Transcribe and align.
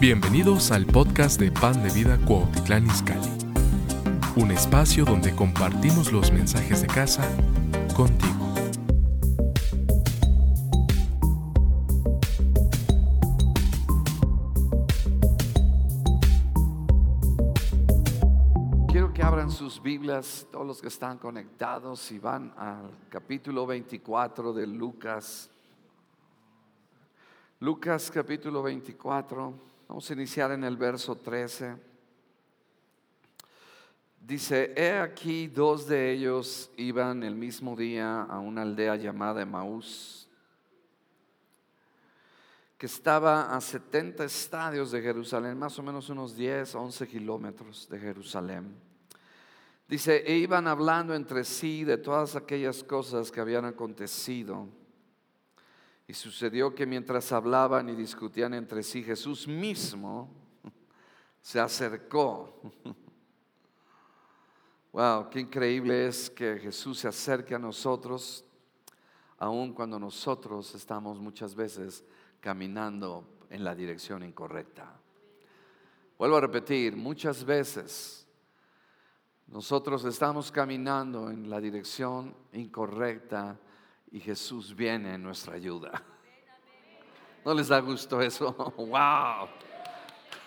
Bienvenidos 0.00 0.70
al 0.70 0.86
podcast 0.86 1.40
de 1.40 1.50
Pan 1.50 1.82
de 1.82 1.90
Vida 1.90 2.16
Cuautitlán 2.24 2.86
Izcalli, 2.86 3.32
un 4.36 4.52
espacio 4.52 5.04
donde 5.04 5.34
compartimos 5.34 6.12
los 6.12 6.30
mensajes 6.30 6.82
de 6.82 6.86
casa 6.86 7.28
contigo. 7.96 8.54
Quiero 18.86 19.12
que 19.12 19.24
abran 19.24 19.50
sus 19.50 19.82
Biblias, 19.82 20.46
todos 20.52 20.64
los 20.64 20.80
que 20.80 20.86
están 20.86 21.18
conectados, 21.18 22.12
y 22.12 22.20
van 22.20 22.54
al 22.56 22.88
capítulo 23.08 23.66
24 23.66 24.52
de 24.52 24.64
Lucas. 24.64 25.50
Lucas 27.58 28.12
capítulo 28.12 28.62
24. 28.62 29.66
Vamos 29.88 30.10
a 30.10 30.12
iniciar 30.12 30.52
en 30.52 30.64
el 30.64 30.76
verso 30.76 31.16
13. 31.16 31.74
Dice, 34.20 34.74
he 34.76 34.98
aquí 34.98 35.46
dos 35.46 35.86
de 35.86 36.12
ellos 36.12 36.70
iban 36.76 37.22
el 37.22 37.34
mismo 37.34 37.74
día 37.74 38.20
a 38.24 38.38
una 38.38 38.60
aldea 38.60 38.96
llamada 38.96 39.40
Emaús, 39.40 40.28
que 42.76 42.84
estaba 42.84 43.56
a 43.56 43.60
70 43.62 44.24
estadios 44.24 44.90
de 44.90 45.00
Jerusalén, 45.00 45.58
más 45.58 45.78
o 45.78 45.82
menos 45.82 46.10
unos 46.10 46.36
10, 46.36 46.74
11 46.74 47.08
kilómetros 47.08 47.88
de 47.88 47.98
Jerusalén. 47.98 48.76
Dice, 49.88 50.22
e 50.26 50.36
iban 50.36 50.68
hablando 50.68 51.14
entre 51.14 51.44
sí 51.44 51.84
de 51.84 51.96
todas 51.96 52.36
aquellas 52.36 52.84
cosas 52.84 53.32
que 53.32 53.40
habían 53.40 53.64
acontecido. 53.64 54.68
Y 56.08 56.14
sucedió 56.14 56.74
que 56.74 56.86
mientras 56.86 57.30
hablaban 57.32 57.90
y 57.90 57.94
discutían 57.94 58.54
entre 58.54 58.82
sí, 58.82 59.04
Jesús 59.04 59.46
mismo 59.46 60.30
se 61.40 61.60
acercó. 61.60 62.60
Wow, 64.90 65.28
qué 65.28 65.40
increíble 65.40 66.08
es 66.08 66.30
que 66.30 66.58
Jesús 66.58 67.00
se 67.00 67.08
acerque 67.08 67.54
a 67.54 67.58
nosotros, 67.58 68.42
aun 69.36 69.74
cuando 69.74 69.98
nosotros 69.98 70.74
estamos 70.74 71.20
muchas 71.20 71.54
veces 71.54 72.02
caminando 72.40 73.44
en 73.50 73.62
la 73.62 73.74
dirección 73.74 74.24
incorrecta. 74.24 74.98
Vuelvo 76.18 76.38
a 76.38 76.40
repetir, 76.40 76.96
muchas 76.96 77.44
veces 77.44 78.26
nosotros 79.46 80.04
estamos 80.06 80.50
caminando 80.50 81.30
en 81.30 81.50
la 81.50 81.60
dirección 81.60 82.34
incorrecta 82.54 83.60
y 84.10 84.20
Jesús 84.20 84.74
viene 84.74 85.14
en 85.14 85.22
nuestra 85.22 85.54
ayuda. 85.54 86.02
¿No 87.44 87.54
les 87.54 87.68
da 87.68 87.80
gusto 87.80 88.20
eso? 88.20 88.52
¡Wow! 88.76 89.48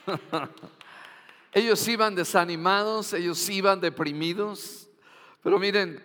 Ellos 1.53 1.85
iban 1.87 2.15
desanimados, 2.15 3.11
ellos 3.11 3.49
iban 3.49 3.81
deprimidos, 3.81 4.87
pero 5.43 5.59
miren, 5.59 6.01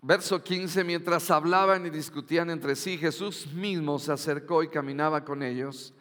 verso 0.00 0.42
15, 0.42 0.84
mientras 0.84 1.30
hablaban 1.30 1.84
y 1.84 1.90
discutían 1.90 2.48
entre 2.48 2.76
sí, 2.76 2.96
Jesús 2.96 3.46
mismo 3.48 3.98
se 3.98 4.10
acercó 4.10 4.62
y 4.62 4.68
caminaba 4.68 5.22
con 5.22 5.42
ellos, 5.42 5.92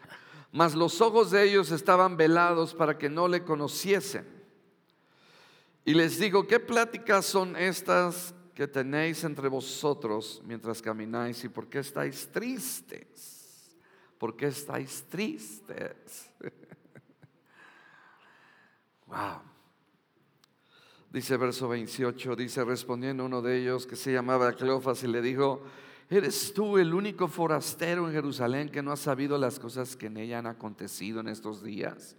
mas 0.53 0.75
los 0.75 1.01
ojos 1.01 1.31
de 1.31 1.43
ellos 1.43 1.71
estaban 1.71 2.15
velados 2.15 2.73
para 2.73 2.97
que 2.97 3.09
no 3.09 3.27
le 3.27 3.43
conociesen. 3.43 4.25
Y 5.83 5.93
les 5.93 6.17
digo, 6.19 6.47
¿qué 6.47 6.61
pláticas 6.61 7.25
son 7.25 7.57
estas 7.57 8.33
que 8.53 8.67
tenéis 8.67 9.23
entre 9.23 9.49
vosotros 9.49 10.41
mientras 10.45 10.81
camináis 10.81 11.43
y 11.43 11.49
por 11.49 11.67
qué 11.67 11.79
estáis 11.79 12.29
tristes. 12.31 13.75
¿Por 14.17 14.35
qué 14.35 14.47
estáis 14.47 15.05
tristes? 15.09 16.29
wow. 19.07 19.41
Dice 21.11 21.37
verso 21.37 21.67
28, 21.67 22.35
dice 22.35 22.63
respondiendo 22.63 23.25
uno 23.25 23.41
de 23.41 23.61
ellos 23.61 23.85
que 23.85 23.95
se 23.95 24.11
llamaba 24.11 24.53
Cleofas 24.53 25.03
y 25.03 25.07
le 25.07 25.21
dijo, 25.21 25.61
¿eres 26.09 26.53
tú 26.53 26.77
el 26.77 26.93
único 26.93 27.27
forastero 27.27 28.07
en 28.07 28.13
Jerusalén 28.13 28.69
que 28.69 28.81
no 28.81 28.91
ha 28.91 28.97
sabido 28.97 29.37
las 29.37 29.59
cosas 29.59 29.95
que 29.95 30.07
en 30.07 30.17
ella 30.17 30.39
han 30.39 30.47
acontecido 30.47 31.19
en 31.19 31.27
estos 31.27 31.63
días? 31.63 32.15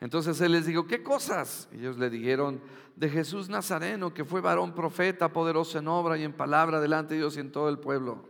Entonces 0.00 0.40
él 0.40 0.52
les 0.52 0.66
dijo, 0.66 0.86
¿qué 0.86 1.02
cosas? 1.02 1.68
Ellos 1.72 1.98
le 1.98 2.08
dijeron, 2.08 2.60
de 2.96 3.08
Jesús 3.08 3.48
Nazareno, 3.48 4.12
que 4.12 4.24
fue 4.24 4.40
varón 4.40 4.74
profeta, 4.74 5.32
poderoso 5.32 5.78
en 5.78 5.88
obra 5.88 6.16
y 6.18 6.24
en 6.24 6.32
palabra 6.32 6.80
delante 6.80 7.14
de 7.14 7.20
Dios 7.20 7.36
y 7.36 7.40
en 7.40 7.52
todo 7.52 7.68
el 7.68 7.78
pueblo. 7.78 8.24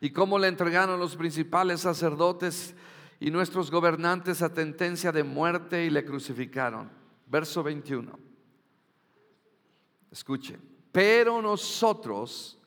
Y 0.00 0.10
cómo 0.10 0.38
le 0.38 0.48
entregaron 0.48 0.98
los 0.98 1.16
principales 1.16 1.80
sacerdotes 1.80 2.74
y 3.20 3.30
nuestros 3.30 3.70
gobernantes 3.70 4.42
a 4.42 4.54
sentencia 4.54 5.12
de 5.12 5.24
muerte 5.24 5.84
y 5.84 5.90
le 5.90 6.04
crucificaron. 6.04 6.90
Verso 7.26 7.62
21. 7.62 8.18
Escuchen, 10.10 10.60
pero 10.92 11.40
nosotros 11.40 12.58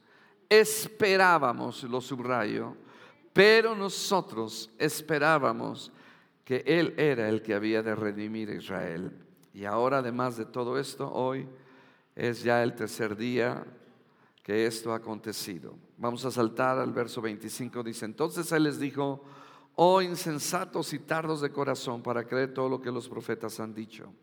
esperábamos, 0.50 1.84
lo 1.84 2.02
subrayo, 2.02 2.76
pero 3.34 3.76
nosotros 3.76 4.72
esperábamos 4.78 5.92
que 6.48 6.64
Él 6.66 6.94
era 6.96 7.28
el 7.28 7.42
que 7.42 7.54
había 7.54 7.84
de 7.84 7.94
redimir 7.94 8.50
a 8.50 8.56
Israel. 8.56 9.12
Y 9.54 9.66
ahora, 9.66 9.98
además 9.98 10.38
de 10.38 10.46
todo 10.46 10.80
esto, 10.80 11.12
hoy 11.12 11.46
es 12.16 12.42
ya 12.42 12.64
el 12.64 12.74
tercer 12.74 13.18
día 13.18 13.66
que 14.44 14.66
esto 14.66 14.94
ha 14.94 14.96
acontecido. 14.96 15.76
Vamos 15.98 16.24
a 16.24 16.32
saltar 16.32 16.80
al 16.80 16.94
verso 16.94 17.22
25. 17.22 17.84
Dice, 17.84 18.06
entonces 18.06 18.50
Él 18.54 18.64
les 18.64 18.80
dijo, 18.80 19.26
oh 19.76 20.02
insensatos 20.02 20.94
y 20.94 21.00
tardos 21.00 21.42
de 21.42 21.52
corazón 21.52 22.02
para 22.02 22.24
creer 22.24 22.54
todo 22.54 22.70
lo 22.70 22.80
que 22.80 22.94
los 22.94 23.10
profetas 23.10 23.60
han 23.60 23.74
dicho. 23.74 24.14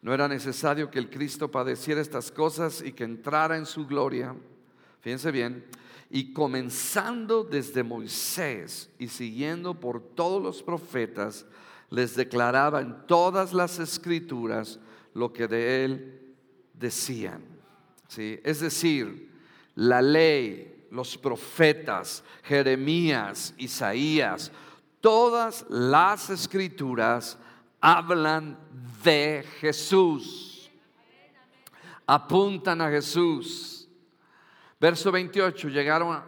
No 0.00 0.12
era 0.12 0.26
necesario 0.26 0.90
que 0.90 0.98
el 0.98 1.10
Cristo 1.10 1.48
padeciera 1.48 2.00
estas 2.00 2.32
cosas 2.32 2.82
y 2.84 2.92
que 2.92 3.04
entrara 3.04 3.56
en 3.56 3.66
su 3.66 3.86
gloria. 3.86 4.34
Fíjense 5.00 5.30
bien, 5.30 5.64
y 6.14 6.34
comenzando 6.34 7.42
desde 7.42 7.82
Moisés 7.82 8.90
y 8.98 9.08
siguiendo 9.08 9.80
por 9.80 9.98
todos 9.98 10.42
los 10.42 10.62
profetas, 10.62 11.46
les 11.88 12.14
declaraba 12.14 12.82
en 12.82 13.06
todas 13.06 13.54
las 13.54 13.78
escrituras 13.78 14.78
lo 15.14 15.32
que 15.32 15.48
de 15.48 15.84
él 15.86 16.34
decían. 16.74 17.42
¿Sí? 18.08 18.38
Es 18.44 18.60
decir, 18.60 19.30
la 19.74 20.02
ley, 20.02 20.86
los 20.90 21.16
profetas, 21.16 22.22
Jeremías, 22.42 23.54
Isaías, 23.56 24.52
todas 25.00 25.64
las 25.70 26.28
escrituras 26.28 27.38
hablan 27.80 28.58
de 29.02 29.46
Jesús, 29.60 30.70
apuntan 32.06 32.82
a 32.82 32.90
Jesús. 32.90 33.81
Verso 34.82 35.12
28, 35.12 35.68
llegaron 35.68 36.20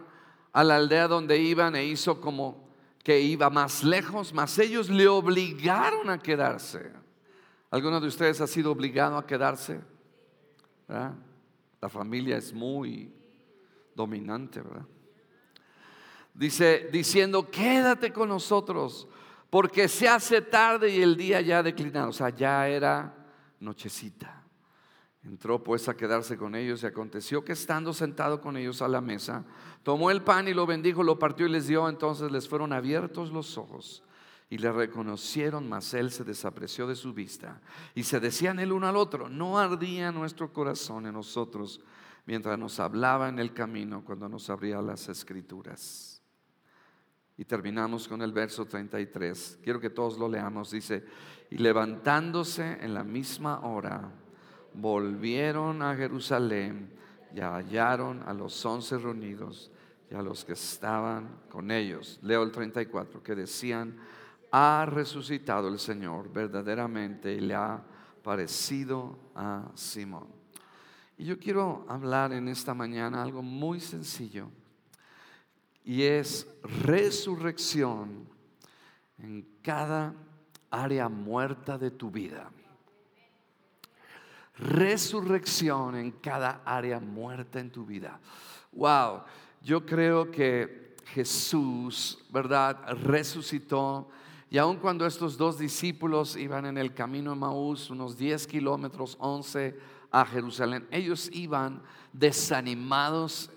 a 0.53 0.63
la 0.63 0.77
aldea 0.77 1.09
donde 1.09 1.37
iban 1.37 1.75
e 1.75 1.83
hizo 1.83 2.21
como 2.21 2.69
que 3.03 3.19
iba 3.19 3.49
más 3.49 3.83
lejos, 3.83 4.33
mas 4.33 4.57
ellos 4.57 4.89
le 4.89 5.09
obligaron 5.09 6.09
a 6.09 6.17
quedarse. 6.17 6.89
¿Alguno 7.69 7.99
de 7.99 8.07
ustedes 8.07 8.39
ha 8.39 8.47
sido 8.47 8.71
obligado 8.71 9.17
a 9.17 9.27
quedarse? 9.27 9.81
La 10.87 11.89
familia 11.89 12.37
es 12.37 12.53
muy 12.53 13.11
dominante, 13.93 14.61
¿verdad? 14.61 14.85
Dice, 16.33 16.87
diciendo, 16.93 17.51
quédate 17.51 18.13
con 18.13 18.29
nosotros, 18.29 19.09
porque 19.49 19.89
se 19.89 20.07
hace 20.07 20.41
tarde 20.41 20.91
y 20.91 21.01
el 21.01 21.17
día 21.17 21.41
ya 21.41 21.59
ha 21.59 21.63
declinado. 21.63 22.07
O 22.07 22.13
sea, 22.13 22.29
ya 22.29 22.69
era 22.69 23.13
nochecita. 23.59 24.44
Entró 25.25 25.63
pues 25.63 25.89
a 25.89 25.97
quedarse 25.97 26.37
con 26.37 26.53
ellos 26.53 26.83
y 26.83 26.85
aconteció 26.85 27.43
que 27.43 27.53
estando 27.53 27.93
sentado 27.93 28.41
con 28.41 28.57
ellos 28.57 28.81
a 28.83 28.87
la 28.87 29.01
mesa, 29.01 29.43
tomó 29.81 30.11
el 30.11 30.21
pan 30.21 30.47
y 30.47 30.53
lo 30.53 30.67
bendijo, 30.67 31.01
lo 31.01 31.17
partió 31.17 31.47
y 31.47 31.49
les 31.49 31.67
dio. 31.67 31.89
Entonces 31.89 32.31
les 32.31 32.47
fueron 32.47 32.71
abiertos 32.71 33.31
los 33.31 33.57
ojos 33.57 34.03
y 34.49 34.59
le 34.59 34.71
reconocieron, 34.71 35.67
mas 35.67 35.93
él 35.95 36.11
se 36.11 36.23
desapreció 36.23 36.85
de 36.85 36.95
su 36.95 37.13
vista. 37.13 37.59
Y 37.95 38.03
se 38.03 38.19
decían 38.19 38.59
el 38.59 38.71
uno 38.71 38.87
al 38.87 38.97
otro, 38.97 39.27
no 39.27 39.57
ardía 39.57 40.11
nuestro 40.11 40.53
corazón 40.53 41.07
en 41.07 41.13
nosotros 41.13 41.81
mientras 42.27 42.57
nos 42.59 42.79
hablaba 42.79 43.27
en 43.27 43.39
el 43.39 43.53
camino 43.53 44.03
cuando 44.05 44.29
nos 44.29 44.49
abría 44.51 44.81
las 44.81 45.09
escrituras. 45.09 46.21
Y 47.37 47.45
terminamos 47.45 48.07
con 48.07 48.21
el 48.21 48.31
verso 48.31 48.65
33. 48.65 49.59
Quiero 49.63 49.79
que 49.79 49.89
todos 49.89 50.17
lo 50.17 50.29
leamos. 50.29 50.71
Dice, 50.71 51.03
y 51.49 51.57
levantándose 51.57 52.77
en 52.79 52.93
la 52.93 53.03
misma 53.03 53.59
hora, 53.65 54.11
volvieron 54.75 55.81
a 55.81 55.95
Jerusalén 55.95 56.89
y 57.33 57.39
hallaron 57.39 58.23
a 58.23 58.33
los 58.33 58.65
once 58.65 58.97
reunidos 58.97 59.71
y 60.09 60.15
a 60.15 60.21
los 60.21 60.45
que 60.45 60.53
estaban 60.53 61.41
con 61.49 61.71
ellos. 61.71 62.19
Leo 62.21 62.43
el 62.43 62.51
34, 62.51 63.21
que 63.23 63.35
decían, 63.35 63.97
ha 64.51 64.85
resucitado 64.85 65.67
el 65.67 65.79
Señor 65.79 66.31
verdaderamente 66.31 67.33
y 67.33 67.41
le 67.41 67.55
ha 67.55 67.83
parecido 68.23 69.17
a 69.35 69.71
Simón. 69.75 70.27
Y 71.17 71.25
yo 71.25 71.39
quiero 71.39 71.85
hablar 71.87 72.33
en 72.33 72.47
esta 72.47 72.73
mañana 72.73 73.21
algo 73.21 73.41
muy 73.41 73.79
sencillo 73.79 74.49
y 75.83 76.03
es 76.03 76.47
resurrección 76.63 78.27
en 79.19 79.47
cada 79.61 80.13
área 80.69 81.07
muerta 81.07 81.77
de 81.77 81.91
tu 81.91 82.11
vida. 82.11 82.49
Resurrección 84.57 85.95
en 85.95 86.11
cada 86.11 86.61
área 86.65 86.99
muerta 86.99 87.59
en 87.59 87.71
tu 87.71 87.85
vida. 87.85 88.19
Wow, 88.71 89.23
yo 89.61 89.85
creo 89.85 90.31
que 90.31 90.95
Jesús, 91.07 92.19
¿verdad? 92.29 92.79
Resucitó. 93.03 94.09
Y 94.49 94.57
aun 94.57 94.77
cuando 94.77 95.05
estos 95.05 95.37
dos 95.37 95.57
discípulos 95.57 96.35
iban 96.35 96.65
en 96.65 96.77
el 96.77 96.93
camino 96.93 97.31
de 97.31 97.37
Maús, 97.37 97.89
unos 97.89 98.17
10 98.17 98.47
kilómetros, 98.47 99.17
11 99.19 99.77
a 100.11 100.25
Jerusalén, 100.25 100.87
ellos 100.91 101.29
iban 101.33 101.81
desanimados, 102.13 103.49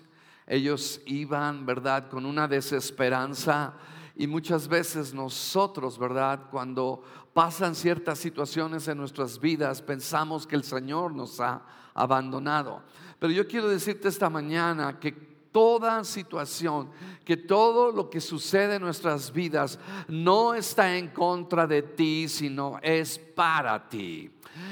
ellos 0.47 1.01
iban, 1.05 1.65
¿verdad?, 1.65 2.09
con 2.09 2.25
una 2.25 2.47
desesperanza. 2.47 3.73
Y 4.19 4.27
muchas 4.27 4.67
veces 4.67 5.13
nosotros, 5.13 5.97
¿verdad? 5.97 6.41
Cuando 6.51 7.01
pasan 7.33 7.73
ciertas 7.73 8.19
situaciones 8.19 8.85
en 8.89 8.97
nuestras 8.97 9.39
vidas, 9.39 9.81
pensamos 9.81 10.45
que 10.45 10.57
el 10.57 10.65
Señor 10.65 11.13
nos 11.15 11.39
ha 11.39 11.61
abandonado. 11.93 12.83
Pero 13.17 13.31
yo 13.31 13.47
quiero 13.47 13.69
decirte 13.69 14.09
esta 14.09 14.29
mañana 14.29 14.99
que 14.99 15.13
toda 15.53 16.03
situación, 16.03 16.89
que 17.23 17.37
todo 17.37 17.93
lo 17.93 18.09
que 18.09 18.19
sucede 18.19 18.75
en 18.75 18.81
nuestras 18.81 19.31
vidas 19.31 19.79
no 20.09 20.53
está 20.53 20.97
en 20.97 21.07
contra 21.07 21.65
de 21.65 21.81
ti, 21.81 22.27
sino 22.27 22.77
es 22.81 23.17
para 23.39 23.87
ti. 23.87 24.29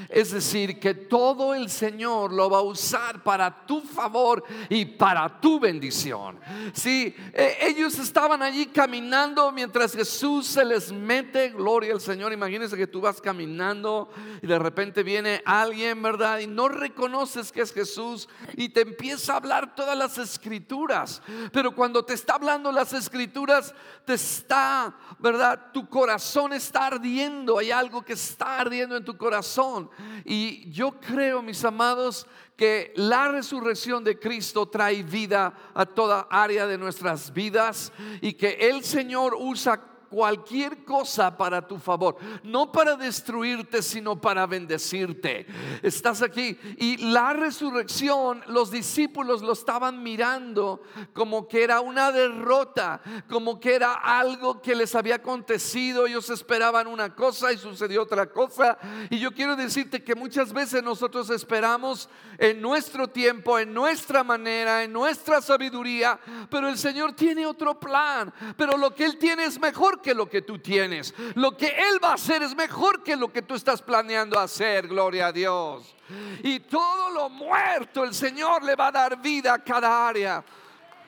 Es 0.08 0.32
decir, 0.32 0.78
que 0.78 0.92
todo 0.94 1.54
el 1.54 1.70
Señor 1.70 2.32
lo 2.32 2.50
va 2.50 2.58
a 2.58 2.62
usar 2.62 3.22
para 3.22 3.66
tu 3.66 3.80
favor 3.80 4.42
y 4.68 4.84
para 4.84 5.40
tu 5.40 5.60
bendición. 5.60 6.38
Si 6.72 7.14
e, 7.32 7.56
ellos 7.62 7.98
estaban 7.98 8.42
allí 8.42 8.66
caminando 8.66 9.50
mientras 9.52 9.94
Jesús 9.94 10.46
se 10.46 10.64
les 10.64 10.92
mete, 10.92 11.50
gloria 11.50 11.94
al 11.94 12.00
Señor. 12.00 12.32
Imagínense 12.32 12.76
que 12.76 12.86
tú 12.86 13.00
vas 13.00 13.20
caminando 13.20 14.10
y 14.42 14.46
de 14.46 14.58
repente 14.58 15.02
viene 15.02 15.42
alguien, 15.44 16.02
¿verdad? 16.02 16.40
Y 16.40 16.46
no 16.46 16.68
reconoces 16.68 17.52
que 17.52 17.62
es 17.62 17.72
Jesús 17.72 18.28
y 18.54 18.70
te 18.70 18.82
empieza 18.82 19.34
a 19.34 19.36
hablar 19.36 19.74
todas 19.74 19.96
las 19.96 20.18
escrituras. 20.18 21.22
Pero 21.52 21.74
cuando 21.74 22.04
te 22.04 22.14
está 22.14 22.34
hablando 22.34 22.72
las 22.72 22.92
escrituras, 22.92 23.74
te 24.04 24.14
está, 24.14 24.94
¿verdad? 25.18 25.70
Tu 25.72 25.88
corazón 25.88 26.52
está 26.52 26.86
ardiendo. 26.86 27.58
Hay 27.58 27.70
algo 27.70 28.02
que 28.02 28.14
está 28.14 28.57
ardiendo 28.60 28.96
en 28.96 29.04
tu 29.04 29.16
corazón. 29.16 29.90
Y 30.24 30.70
yo 30.70 30.98
creo, 31.00 31.42
mis 31.42 31.64
amados, 31.64 32.26
que 32.56 32.92
la 32.96 33.28
resurrección 33.28 34.02
de 34.02 34.18
Cristo 34.18 34.66
trae 34.66 35.02
vida 35.02 35.54
a 35.74 35.86
toda 35.86 36.26
área 36.30 36.66
de 36.66 36.76
nuestras 36.76 37.32
vidas 37.32 37.92
y 38.20 38.32
que 38.32 38.58
el 38.60 38.84
Señor 38.84 39.36
usa 39.38 39.80
cualquier 40.08 40.84
cosa 40.84 41.36
para 41.36 41.66
tu 41.66 41.78
favor, 41.78 42.16
no 42.42 42.72
para 42.72 42.96
destruirte, 42.96 43.82
sino 43.82 44.20
para 44.20 44.46
bendecirte. 44.46 45.46
Estás 45.82 46.22
aquí 46.22 46.58
y 46.78 46.96
la 47.10 47.32
resurrección, 47.32 48.42
los 48.46 48.70
discípulos 48.70 49.42
lo 49.42 49.52
estaban 49.52 50.02
mirando 50.02 50.82
como 51.12 51.46
que 51.46 51.62
era 51.62 51.80
una 51.80 52.10
derrota, 52.12 53.00
como 53.28 53.60
que 53.60 53.74
era 53.74 53.94
algo 53.94 54.60
que 54.60 54.74
les 54.74 54.94
había 54.94 55.16
acontecido. 55.16 56.06
Ellos 56.06 56.30
esperaban 56.30 56.86
una 56.86 57.14
cosa 57.14 57.52
y 57.52 57.58
sucedió 57.58 58.02
otra 58.02 58.26
cosa. 58.30 58.78
Y 59.10 59.18
yo 59.18 59.32
quiero 59.32 59.56
decirte 59.56 60.02
que 60.02 60.14
muchas 60.14 60.52
veces 60.52 60.82
nosotros 60.82 61.30
esperamos 61.30 62.08
en 62.38 62.60
nuestro 62.60 63.08
tiempo, 63.08 63.58
en 63.58 63.74
nuestra 63.74 64.24
manera, 64.24 64.82
en 64.82 64.92
nuestra 64.92 65.42
sabiduría, 65.42 66.18
pero 66.50 66.68
el 66.68 66.78
Señor 66.78 67.12
tiene 67.12 67.46
otro 67.46 67.78
plan, 67.78 68.32
pero 68.56 68.76
lo 68.76 68.94
que 68.94 69.04
Él 69.04 69.18
tiene 69.18 69.44
es 69.44 69.60
mejor 69.60 69.97
que 70.00 70.14
lo 70.14 70.28
que 70.28 70.42
tú 70.42 70.58
tienes. 70.58 71.14
Lo 71.34 71.56
que 71.56 71.68
Él 71.68 72.02
va 72.02 72.10
a 72.10 72.14
hacer 72.14 72.42
es 72.42 72.54
mejor 72.54 73.02
que 73.02 73.16
lo 73.16 73.32
que 73.32 73.42
tú 73.42 73.54
estás 73.54 73.82
planeando 73.82 74.38
hacer, 74.38 74.88
gloria 74.88 75.28
a 75.28 75.32
Dios. 75.32 75.94
Y 76.42 76.60
todo 76.60 77.10
lo 77.10 77.28
muerto 77.28 78.04
el 78.04 78.14
Señor 78.14 78.62
le 78.64 78.74
va 78.74 78.88
a 78.88 78.92
dar 78.92 79.20
vida 79.20 79.54
a 79.54 79.58
cada 79.58 80.08
área. 80.08 80.44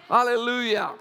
Aleluya. 0.08 0.92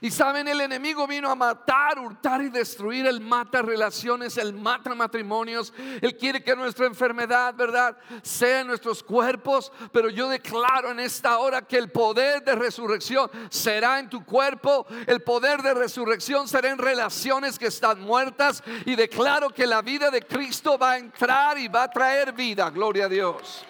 Y 0.00 0.10
saben, 0.10 0.48
el 0.48 0.60
enemigo 0.60 1.06
vino 1.06 1.30
a 1.30 1.34
matar, 1.34 1.98
hurtar 1.98 2.42
y 2.42 2.48
destruir. 2.48 3.06
Él 3.06 3.20
mata 3.20 3.62
relaciones, 3.62 4.36
él 4.36 4.52
mata 4.52 4.94
matrimonios. 4.94 5.72
Él 6.00 6.16
quiere 6.16 6.42
que 6.42 6.54
nuestra 6.54 6.86
enfermedad, 6.86 7.54
¿verdad?, 7.54 7.96
sea 8.22 8.60
en 8.60 8.66
nuestros 8.66 9.02
cuerpos. 9.02 9.72
Pero 9.92 10.10
yo 10.10 10.28
declaro 10.28 10.90
en 10.90 11.00
esta 11.00 11.38
hora 11.38 11.62
que 11.62 11.78
el 11.78 11.90
poder 11.90 12.44
de 12.44 12.54
resurrección 12.54 13.30
será 13.48 13.98
en 13.98 14.10
tu 14.10 14.24
cuerpo. 14.24 14.86
El 15.06 15.22
poder 15.22 15.62
de 15.62 15.74
resurrección 15.74 16.48
será 16.48 16.70
en 16.70 16.78
relaciones 16.78 17.58
que 17.58 17.66
están 17.66 18.00
muertas. 18.00 18.62
Y 18.84 18.96
declaro 18.96 19.50
que 19.50 19.66
la 19.66 19.80
vida 19.82 20.10
de 20.10 20.22
Cristo 20.22 20.76
va 20.76 20.92
a 20.92 20.98
entrar 20.98 21.58
y 21.58 21.68
va 21.68 21.84
a 21.84 21.90
traer 21.90 22.32
vida. 22.32 22.68
Gloria 22.70 23.06
a 23.06 23.08
Dios. 23.08 23.64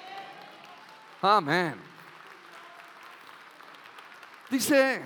Amén. 1.23 1.75
Dice 4.51 5.03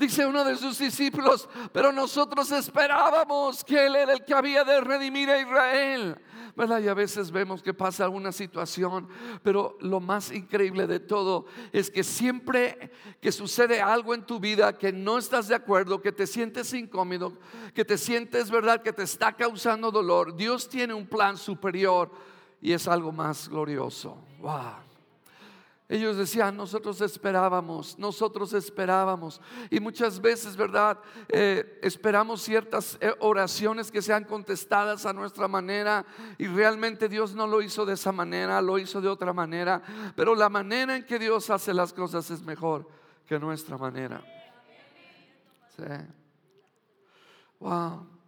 Dice 0.00 0.24
uno 0.24 0.42
de 0.44 0.56
sus 0.56 0.78
discípulos, 0.78 1.46
pero 1.74 1.92
nosotros 1.92 2.50
esperábamos 2.52 3.62
que 3.62 3.84
Él 3.84 3.96
era 3.96 4.14
el 4.14 4.24
que 4.24 4.32
había 4.32 4.64
de 4.64 4.80
redimir 4.80 5.28
a 5.28 5.38
Israel. 5.38 6.16
¿verdad? 6.56 6.80
Y 6.80 6.88
a 6.88 6.94
veces 6.94 7.30
vemos 7.30 7.62
que 7.62 7.74
pasa 7.74 8.08
una 8.08 8.32
situación, 8.32 9.08
pero 9.42 9.76
lo 9.80 10.00
más 10.00 10.32
increíble 10.32 10.86
de 10.86 11.00
todo 11.00 11.44
es 11.70 11.90
que 11.90 12.02
siempre 12.02 12.90
que 13.20 13.30
sucede 13.30 13.82
algo 13.82 14.14
en 14.14 14.24
tu 14.24 14.40
vida 14.40 14.76
que 14.76 14.90
no 14.90 15.18
estás 15.18 15.48
de 15.48 15.54
acuerdo, 15.54 16.00
que 16.00 16.12
te 16.12 16.26
sientes 16.26 16.72
incómodo, 16.72 17.34
que 17.74 17.84
te 17.84 17.98
sientes, 17.98 18.50
¿verdad?, 18.50 18.80
que 18.80 18.94
te 18.94 19.02
está 19.02 19.34
causando 19.34 19.90
dolor, 19.90 20.34
Dios 20.34 20.66
tiene 20.66 20.94
un 20.94 21.06
plan 21.06 21.36
superior 21.36 22.10
y 22.62 22.72
es 22.72 22.88
algo 22.88 23.12
más 23.12 23.50
glorioso. 23.50 24.16
Wow. 24.38 24.89
Ellos 25.90 26.16
decían, 26.16 26.56
nosotros 26.56 27.00
esperábamos, 27.00 27.98
nosotros 27.98 28.52
esperábamos. 28.52 29.40
Y 29.70 29.80
muchas 29.80 30.20
veces, 30.20 30.56
¿verdad? 30.56 31.00
Eh, 31.28 31.80
esperamos 31.82 32.42
ciertas 32.42 32.96
eh, 33.00 33.12
oraciones 33.18 33.90
que 33.90 34.00
sean 34.00 34.22
contestadas 34.22 35.04
a 35.04 35.12
nuestra 35.12 35.48
manera 35.48 36.06
y 36.38 36.46
realmente 36.46 37.08
Dios 37.08 37.34
no 37.34 37.44
lo 37.48 37.60
hizo 37.60 37.84
de 37.84 37.94
esa 37.94 38.12
manera, 38.12 38.62
lo 38.62 38.78
hizo 38.78 39.00
de 39.00 39.08
otra 39.08 39.32
manera. 39.32 39.82
Pero 40.14 40.36
la 40.36 40.48
manera 40.48 40.94
en 40.94 41.04
que 41.04 41.18
Dios 41.18 41.50
hace 41.50 41.74
las 41.74 41.92
cosas 41.92 42.30
es 42.30 42.40
mejor 42.40 42.88
que 43.26 43.36
nuestra 43.40 43.76
manera. 43.76 44.22
Sí. 45.76 45.82
Wow. 47.58 48.19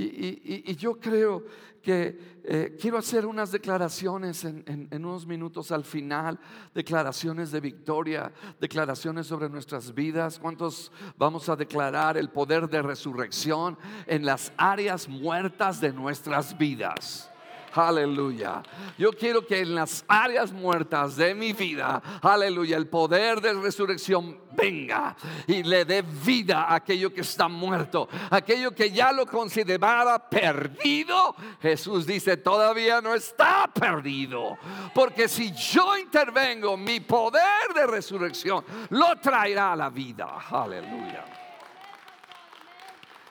Y, 0.00 0.76
yo 0.76 1.00
creo 1.00 1.44
que 1.82 2.38
eh, 2.44 2.76
quiero 2.80 2.98
hacer 2.98 3.26
unas 3.26 3.50
declaraciones 3.50 4.44
en, 4.44 4.88
unos 4.92 5.26
minutos 5.26 5.72
al 5.72 5.82
final, 5.82 6.38
declaraciones 6.72 7.50
de 7.50 7.60
victoria, 7.60 8.32
declaraciones 8.60 9.26
sobre 9.26 9.48
nuestras 9.48 9.92
vidas. 9.92 10.38
¿Cuántos 10.38 10.92
vamos 11.16 11.48
a 11.48 11.56
declarar 11.56 12.16
el 12.16 12.30
poder 12.30 12.68
de 12.68 12.80
resurrección 12.80 13.76
en 14.06 14.24
las 14.24 14.52
áreas 14.56 15.08
muertas 15.08 15.80
de 15.80 15.92
nuestras 15.92 16.56
vidas? 16.56 17.30
Aleluya. 17.74 18.62
Yo 18.96 19.12
quiero 19.12 19.46
que 19.46 19.60
en 19.60 19.74
las 19.74 20.04
áreas 20.08 20.52
muertas 20.52 21.16
de 21.16 21.34
mi 21.34 21.52
vida, 21.52 22.02
aleluya, 22.22 22.76
el 22.76 22.88
poder 22.88 23.40
de 23.40 23.52
resurrección 23.54 24.40
venga 24.52 25.16
y 25.46 25.62
le 25.62 25.84
dé 25.84 26.02
vida 26.02 26.64
a 26.64 26.76
aquello 26.76 27.12
que 27.12 27.20
está 27.20 27.48
muerto, 27.48 28.08
aquello 28.30 28.74
que 28.74 28.90
ya 28.90 29.12
lo 29.12 29.26
consideraba 29.26 30.28
perdido. 30.28 31.34
Jesús 31.60 32.06
dice, 32.06 32.36
todavía 32.36 33.00
no 33.00 33.14
está 33.14 33.70
perdido, 33.72 34.58
porque 34.94 35.28
si 35.28 35.52
yo 35.52 35.96
intervengo, 35.96 36.76
mi 36.76 37.00
poder 37.00 37.72
de 37.74 37.86
resurrección 37.86 38.64
lo 38.90 39.16
traerá 39.16 39.72
a 39.72 39.76
la 39.76 39.90
vida. 39.90 40.38
Aleluya. 40.50 41.24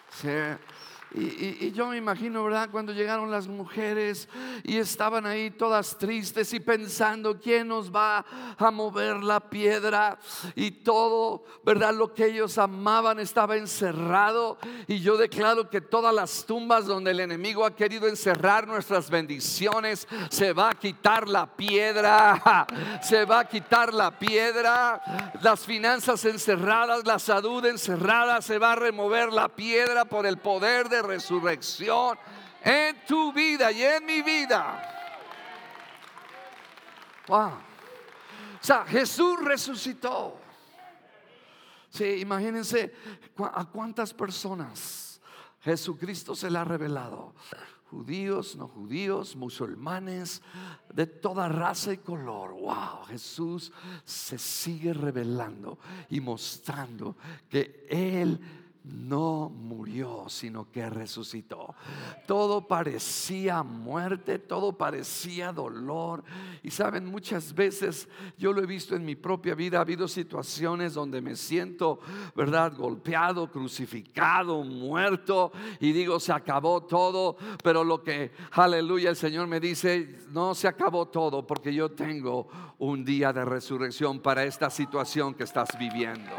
Sí. 0.10 0.29
Y, 1.14 1.72
yo 1.72 1.88
me 1.88 1.98
imagino, 1.98 2.44
¿verdad? 2.44 2.70
Cuando 2.70 2.92
llegaron 2.92 3.32
las 3.32 3.48
mujeres 3.48 4.28
y 4.64 4.78
estaban 4.78 5.26
ahí 5.26 5.52
todas 5.52 5.98
tristes 5.98 6.52
y 6.54 6.60
pensando, 6.60 7.40
¿quién 7.40 7.70
nos 7.70 7.94
va 7.94 8.26
a 8.58 8.72
mover 8.72 9.24
la 9.24 9.40
piedra? 9.40 10.20
Y 10.56 10.72
todo, 10.72 11.46
¿verdad? 11.64 11.94
Lo 11.94 12.14
que 12.14 12.26
ellos 12.26 12.58
amaban 12.58 13.20
estaba 13.20 13.56
encerrado. 13.56 14.58
Y 14.88 15.00
yo 15.00 15.18
declaro 15.18 15.70
que 15.70 15.82
todas 15.82 16.14
las 16.14 16.46
tumbas 16.46 16.86
donde 16.86 17.12
el 17.12 17.22
enemigo 17.22 17.66
ha 17.66 17.76
querido 17.76 18.08
encerrar 18.08 18.68
nuestras 18.68 19.10
bendiciones, 19.10 20.08
se 20.30 20.52
va 20.52 20.72
a 20.72 20.76
quitar 20.76 21.28
la 21.28 21.46
piedra. 21.46 22.68
Se 23.02 23.26
va 23.26 23.40
a 23.40 23.46
quitar 23.46 23.94
la 23.94 24.18
piedra. 24.18 25.02
Las 25.42 25.66
finanzas 25.66 26.26
encerradas, 26.26 27.06
la 27.06 27.20
salud 27.20 27.66
encerrada, 27.66 28.42
se 28.42 28.58
va 28.58 28.74
a 28.74 28.76
remover 28.76 29.32
la 29.32 29.50
piedra 29.50 30.06
por 30.06 30.26
el 30.26 30.38
poder 30.38 30.90
de 30.90 30.97
resurrección 31.01 32.18
en 32.63 33.06
tu 33.06 33.32
vida 33.34 33.72
y 33.72 33.84
en 33.84 34.06
mi 34.06 34.22
vida. 34.22 34.84
Wow. 37.27 37.50
O 37.50 38.63
sea, 38.63 38.86
Jesús 38.86 39.39
resucitó. 39.44 40.39
Sí, 41.89 42.06
imagínense 42.20 42.94
a 43.54 43.66
cuántas 43.66 44.13
personas 44.13 45.08
Jesucristo 45.62 46.36
se 46.36 46.50
la 46.50 46.62
ha 46.62 46.66
revelado. 46.66 47.34
Judíos, 47.89 48.56
no 48.58 48.68
judíos, 48.68 49.36
musulmanes, 49.36 50.42
de 50.94 51.08
toda 51.08 51.48
raza 51.48 51.94
y 51.94 51.98
color. 51.98 52.54
Wow, 52.54 53.06
Jesús 53.08 53.72
se 54.04 54.38
sigue 54.38 54.94
revelando 54.94 55.80
y 56.10 56.20
mostrando 56.20 57.16
que 57.50 57.86
Él 57.89 58.39
no 58.89 59.50
murió, 59.50 60.25
sino 60.27 60.72
que 60.72 60.89
resucitó. 60.89 61.75
Todo 62.25 62.67
parecía 62.67 63.63
muerte, 63.63 64.39
todo 64.39 64.77
parecía 64.77 65.51
dolor. 65.51 66.24
Y 66.63 66.72
saben, 66.72 67.06
muchas 67.06 67.53
veces 67.53 68.08
yo 68.38 68.53
lo 68.53 68.62
he 68.62 68.65
visto 68.65 68.96
en 68.96 69.06
mi 69.06 69.15
propia 69.15 69.56
vida, 69.56 69.77
ha 69.77 69.82
habido 69.82 70.08
situaciones 70.08 70.94
donde 70.94 71.22
me 71.22 71.36
siento, 71.36 72.00
¿verdad?, 72.36 72.74
golpeado, 72.75 73.50
crucificado, 73.51 74.63
muerto, 74.63 75.51
y 75.79 75.91
digo, 75.91 76.20
se 76.20 76.32
acabó 76.32 76.84
todo, 76.84 77.38
pero 77.63 77.84
lo 77.84 78.03
que, 78.03 78.32
aleluya, 78.51 79.10
el 79.10 79.15
Señor 79.15 79.48
me 79.48 79.60
dice, 79.60 80.20
no 80.32 80.56
se 80.56 80.67
acabó 80.67 81.08
todo, 81.08 81.46
porque 81.46 81.74
yo 81.74 81.91
tengo 81.91 82.48
un 82.79 83.03
día 83.06 83.34
de 83.34 83.46
resurrección 83.46 84.20
para 84.20 84.44
esta 84.44 84.70
situación 84.70 85.34
que 85.34 85.44
estás 85.44 85.70
viviendo. 85.79 86.32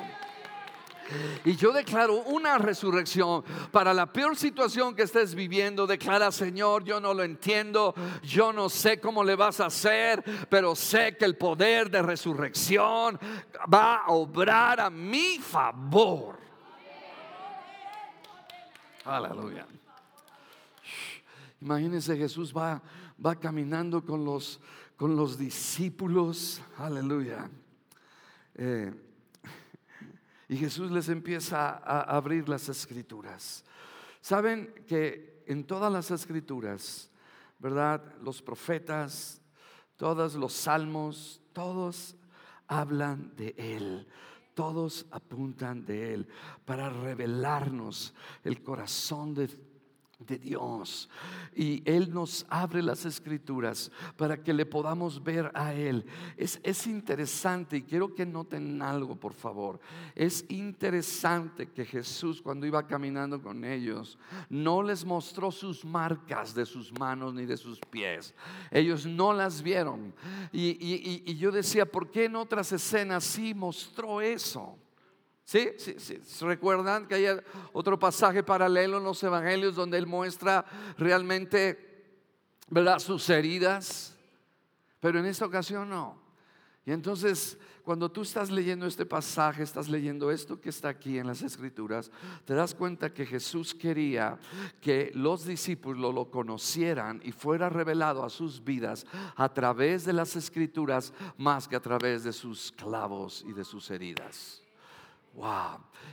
Y 1.45 1.57
yo 1.57 1.73
declaro 1.73 2.23
una 2.23 2.59
resurrección 2.59 3.45
para 3.71 3.95
la 3.95 4.13
peor 4.13 4.37
situación 4.37 4.95
que 4.95 5.03
estés 5.03 5.35
viviendo. 5.35 5.87
Declara, 5.87 6.31
Señor, 6.31 6.85
yo 6.85 7.01
no 7.01 7.15
lo 7.15 7.23
entiendo, 7.23 7.95
yo 8.23 8.53
no 8.53 8.69
sé 8.69 9.01
cómo 9.01 9.25
le 9.25 9.37
vas 9.37 9.61
a 9.61 9.67
hacer, 9.67 10.23
pero 10.49 10.75
sé 10.75 11.17
que 11.17 11.25
el 11.25 11.37
poder 11.37 11.91
de 11.91 12.03
resurrección 12.03 13.19
va 13.73 14.05
a 14.05 14.09
obrar 14.09 14.81
a 14.81 14.91
mi 14.91 15.39
favor. 15.39 16.39
Aleluya. 19.05 19.67
Imagínense, 21.61 22.17
Jesús 22.17 22.53
va, 22.55 22.81
va 23.25 23.35
caminando 23.35 24.05
con 24.05 24.25
los, 24.25 24.61
con 24.97 25.17
los 25.17 25.39
discípulos. 25.39 26.61
Aleluya. 26.77 27.49
Eh, 28.55 28.93
y 30.49 30.57
Jesús 30.57 30.91
les 30.91 31.09
empieza 31.09 31.69
a 31.69 32.01
abrir 32.17 32.49
las 32.49 32.69
escrituras. 32.69 33.65
Saben 34.21 34.73
que 34.87 35.45
en 35.47 35.65
todas 35.65 35.93
las 35.93 36.11
escrituras, 36.11 37.11
¿verdad? 37.59 38.03
Los 38.23 38.41
profetas, 38.41 39.41
todos 39.97 40.35
los 40.35 40.53
salmos, 40.53 41.41
todos 41.53 42.17
hablan 42.67 43.35
de 43.37 43.55
Él. 43.59 44.07
Todos 44.55 45.07
apuntan 45.13 45.85
de 45.85 46.15
Él 46.15 46.29
para 46.65 46.91
revelarnos 46.91 48.13
el 48.43 48.63
corazón 48.63 49.35
de 49.35 49.49
de 50.19 50.39
Dios. 50.39 51.09
Y 51.55 51.83
Él 51.85 52.13
nos 52.13 52.45
abre 52.49 52.83
las 52.83 53.05
escrituras 53.05 53.91
para 54.17 54.43
que 54.43 54.53
le 54.53 54.67
podamos 54.67 55.23
ver 55.23 55.51
a 55.55 55.73
Él. 55.73 56.05
Es, 56.37 56.59
es, 56.63 56.87
interesante 56.87 57.79
y 57.79 57.83
quiero 57.83 58.15
que 58.15 58.27
noten 58.27 58.83
algo, 58.83 59.15
por 59.15 59.33
favor. 59.33 59.79
Es 60.15 60.45
interesante 60.49 61.69
que 61.69 61.85
Jesús 61.85 62.43
cuando 62.43 62.67
iba 62.67 62.87
caminando 62.87 63.41
con 63.41 63.65
ellos 63.65 64.19
no 64.49 64.83
les 64.83 65.05
mostró 65.05 65.53
sus 65.53 65.85
marcas 65.85 66.55
de 66.55 66.67
sus 66.67 66.93
manos 66.99 67.33
ni 67.35 67.47
de 67.47 67.57
sus 67.57 67.79
pies. 67.79 68.35
Ellos 68.71 69.07
no 69.07 69.33
las 69.33 69.63
vieron. 69.63 70.13
Y, 70.53 70.71
y, 70.85 71.23
y 71.27 71.37
yo 71.37 71.53
decía, 71.53 71.87
¿por 71.87 72.11
qué 72.11 72.25
en 72.25 72.37
otras 72.37 72.73
escenas 72.73 73.23
sí 73.23 73.55
mostró 73.55 74.21
eso? 74.21 74.77
¿Sí? 75.49 75.71
¿Sí? 75.79 75.97
¿Sí? 75.99 76.19
¿Recuerdan 76.43 77.07
que 77.07 77.15
hay 77.15 77.41
otro 77.73 77.99
pasaje 77.99 78.43
paralelo 78.43 78.99
en 78.99 79.05
los 79.05 79.23
evangelios 79.23 79.75
donde 79.75 79.97
él 79.97 80.07
muestra 80.07 80.63
realmente 80.99 82.05
¿verdad? 82.69 82.99
sus 82.99 83.31
heridas? 83.31 84.15
Pero 85.01 85.21
en 85.21 85.25
esta 85.25 85.47
ocasión 85.47 85.89
no. 85.89 86.21
Y 86.85 86.93
entonces, 86.93 87.57
cuando 87.83 88.11
tú 88.11 88.21
estás 88.21 88.51
leyendo 88.51 88.85
este 88.85 89.07
pasaje, 89.07 89.63
estás 89.63 89.89
leyendo 89.89 90.31
esto 90.31 90.61
que 90.61 90.69
está 90.69 90.91
aquí 90.91 91.17
en 91.17 91.27
las 91.27 91.41
escrituras, 91.41 92.11
te 92.45 92.53
das 92.53 92.75
cuenta 92.75 93.15
que 93.15 93.25
Jesús 93.25 93.75
quería 93.75 94.39
que 94.83 95.11
los 95.15 95.47
discípulos 95.47 96.15
lo 96.15 96.31
conocieran 96.31 97.23
y 97.25 97.33
fuera 97.33 97.71
revelado 97.71 98.23
a 98.23 98.29
sus 98.29 98.63
vidas 98.63 99.07
a 99.35 99.49
través 99.55 100.05
de 100.05 100.13
las 100.13 100.37
escrituras 100.37 101.15
más 101.39 101.67
que 101.67 101.77
a 101.77 101.81
través 101.81 102.23
de 102.25 102.35
sus 102.35 102.71
clavos 102.71 103.47
y 103.49 103.55
de 103.55 103.65
sus 103.65 103.91
heridas. 103.91 104.68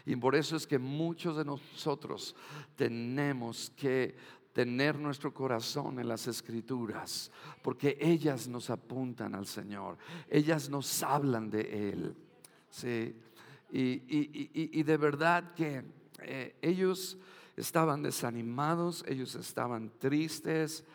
Y 0.06 0.16
por 0.16 0.36
eso 0.36 0.56
es 0.56 0.68
que 0.68 0.78
muchos 0.80 1.38
de 1.38 1.46
nosotros 1.46 2.36
tenemos 2.76 3.72
que 3.76 4.16
tener 4.54 4.98
nuestro 4.98 5.34
corazón 5.34 6.00
en 6.00 6.08
las 6.08 6.28
escrituras, 6.28 7.30
porque 7.62 7.98
ellas 8.00 8.48
nos 8.48 8.70
apuntan 8.70 9.36
al 9.36 9.48
Señor, 9.48 9.98
ellas 10.30 10.70
nos 10.70 11.04
hablan 11.04 11.50
de 11.50 11.90
Él. 11.90 12.16
¿sí? 12.70 13.16
Y, 13.72 14.84
de 14.84 14.98
verdad 14.98 15.54
que 15.54 15.84
eh, 16.20 16.56
ellos 16.62 17.18
estaban 17.58 18.02
desanimados, 18.02 19.04
ellos 19.08 19.36
estaban 19.36 19.92
tristes, 20.00 20.86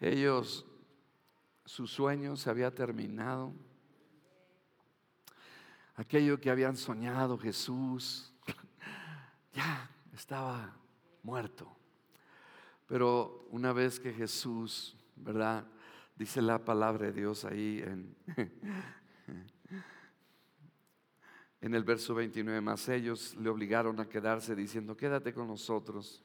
ellos, 0.00 0.64
su 1.66 1.86
sueño 1.86 2.36
se 2.36 2.48
había 2.48 2.74
terminado 2.74 3.52
aquello 6.00 6.40
que 6.40 6.50
habían 6.50 6.76
soñado 6.76 7.36
Jesús, 7.36 8.32
ya 9.52 9.90
estaba 10.14 10.74
muerto. 11.22 11.76
Pero 12.86 13.46
una 13.50 13.74
vez 13.74 14.00
que 14.00 14.12
Jesús, 14.12 14.96
¿verdad? 15.14 15.66
Dice 16.16 16.40
la 16.40 16.64
palabra 16.64 17.06
de 17.06 17.12
Dios 17.12 17.44
ahí 17.44 17.82
en, 17.84 18.16
en 21.60 21.74
el 21.74 21.84
verso 21.84 22.14
29, 22.14 22.60
más 22.62 22.88
ellos 22.88 23.36
le 23.36 23.50
obligaron 23.50 24.00
a 24.00 24.08
quedarse 24.08 24.56
diciendo, 24.56 24.96
quédate 24.96 25.34
con 25.34 25.48
nosotros, 25.48 26.24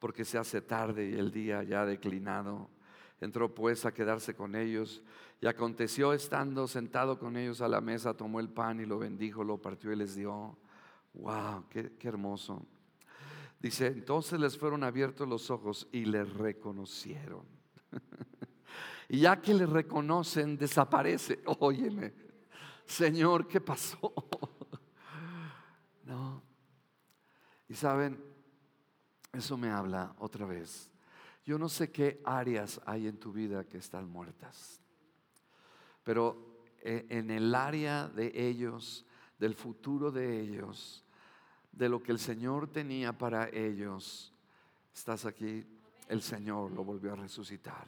porque 0.00 0.24
se 0.24 0.38
hace 0.38 0.60
tarde 0.60 1.08
y 1.08 1.14
el 1.14 1.30
día 1.30 1.62
ya 1.62 1.82
ha 1.82 1.86
declinado. 1.86 2.68
Entró 3.20 3.54
pues 3.54 3.84
a 3.84 3.92
quedarse 3.92 4.34
con 4.34 4.54
ellos 4.54 5.02
y 5.40 5.46
aconteció 5.46 6.12
estando 6.12 6.66
sentado 6.68 7.18
con 7.18 7.36
ellos 7.36 7.60
a 7.60 7.68
la 7.68 7.80
mesa, 7.80 8.14
tomó 8.14 8.40
el 8.40 8.48
pan 8.48 8.80
y 8.80 8.86
lo 8.86 8.98
bendijo, 8.98 9.44
lo 9.44 9.58
partió 9.58 9.92
y 9.92 9.96
les 9.96 10.14
dio. 10.14 10.56
¡Wow! 11.14 11.64
¡Qué, 11.68 11.92
hermoso! 12.02 12.64
Dice, 13.60 13.88
entonces 13.88 14.38
les 14.38 14.56
fueron 14.56 14.84
abiertos 14.84 15.28
los 15.28 15.50
ojos 15.50 15.88
y 15.90 16.04
les 16.04 16.32
reconocieron. 16.34 17.44
y 19.08 19.20
ya 19.20 19.40
que 19.40 19.54
le 19.54 19.66
reconocen, 19.66 20.56
desaparece. 20.56 21.40
Óyeme, 21.58 22.14
Señor, 22.84 23.48
¿qué 23.48 23.60
pasó? 23.60 24.12
no. 26.04 26.42
Y 27.68 27.74
saben, 27.74 28.22
eso 29.32 29.56
me 29.56 29.70
habla 29.70 30.14
otra 30.18 30.46
vez. 30.46 30.90
Yo 31.48 31.56
no 31.56 31.70
sé 31.70 31.90
qué 31.90 32.20
áreas 32.26 32.78
hay 32.84 33.06
en 33.06 33.16
tu 33.16 33.32
vida 33.32 33.64
que 33.64 33.78
están 33.78 34.06
muertas. 34.06 34.82
Pero 36.04 36.66
eh, 36.82 37.06
en 37.08 37.30
el 37.30 37.54
área 37.54 38.06
de 38.06 38.30
ellos, 38.34 39.06
del 39.38 39.54
futuro 39.54 40.12
de 40.12 40.42
ellos, 40.42 41.06
de 41.72 41.88
lo 41.88 42.02
que 42.02 42.12
el 42.12 42.18
Señor 42.18 42.70
tenía 42.70 43.16
para 43.16 43.48
ellos, 43.48 44.34
estás 44.92 45.24
aquí 45.24 45.64
el 46.08 46.22
Señor 46.22 46.72
lo 46.72 46.84
volvió 46.84 47.12
a 47.12 47.16
resucitar. 47.16 47.86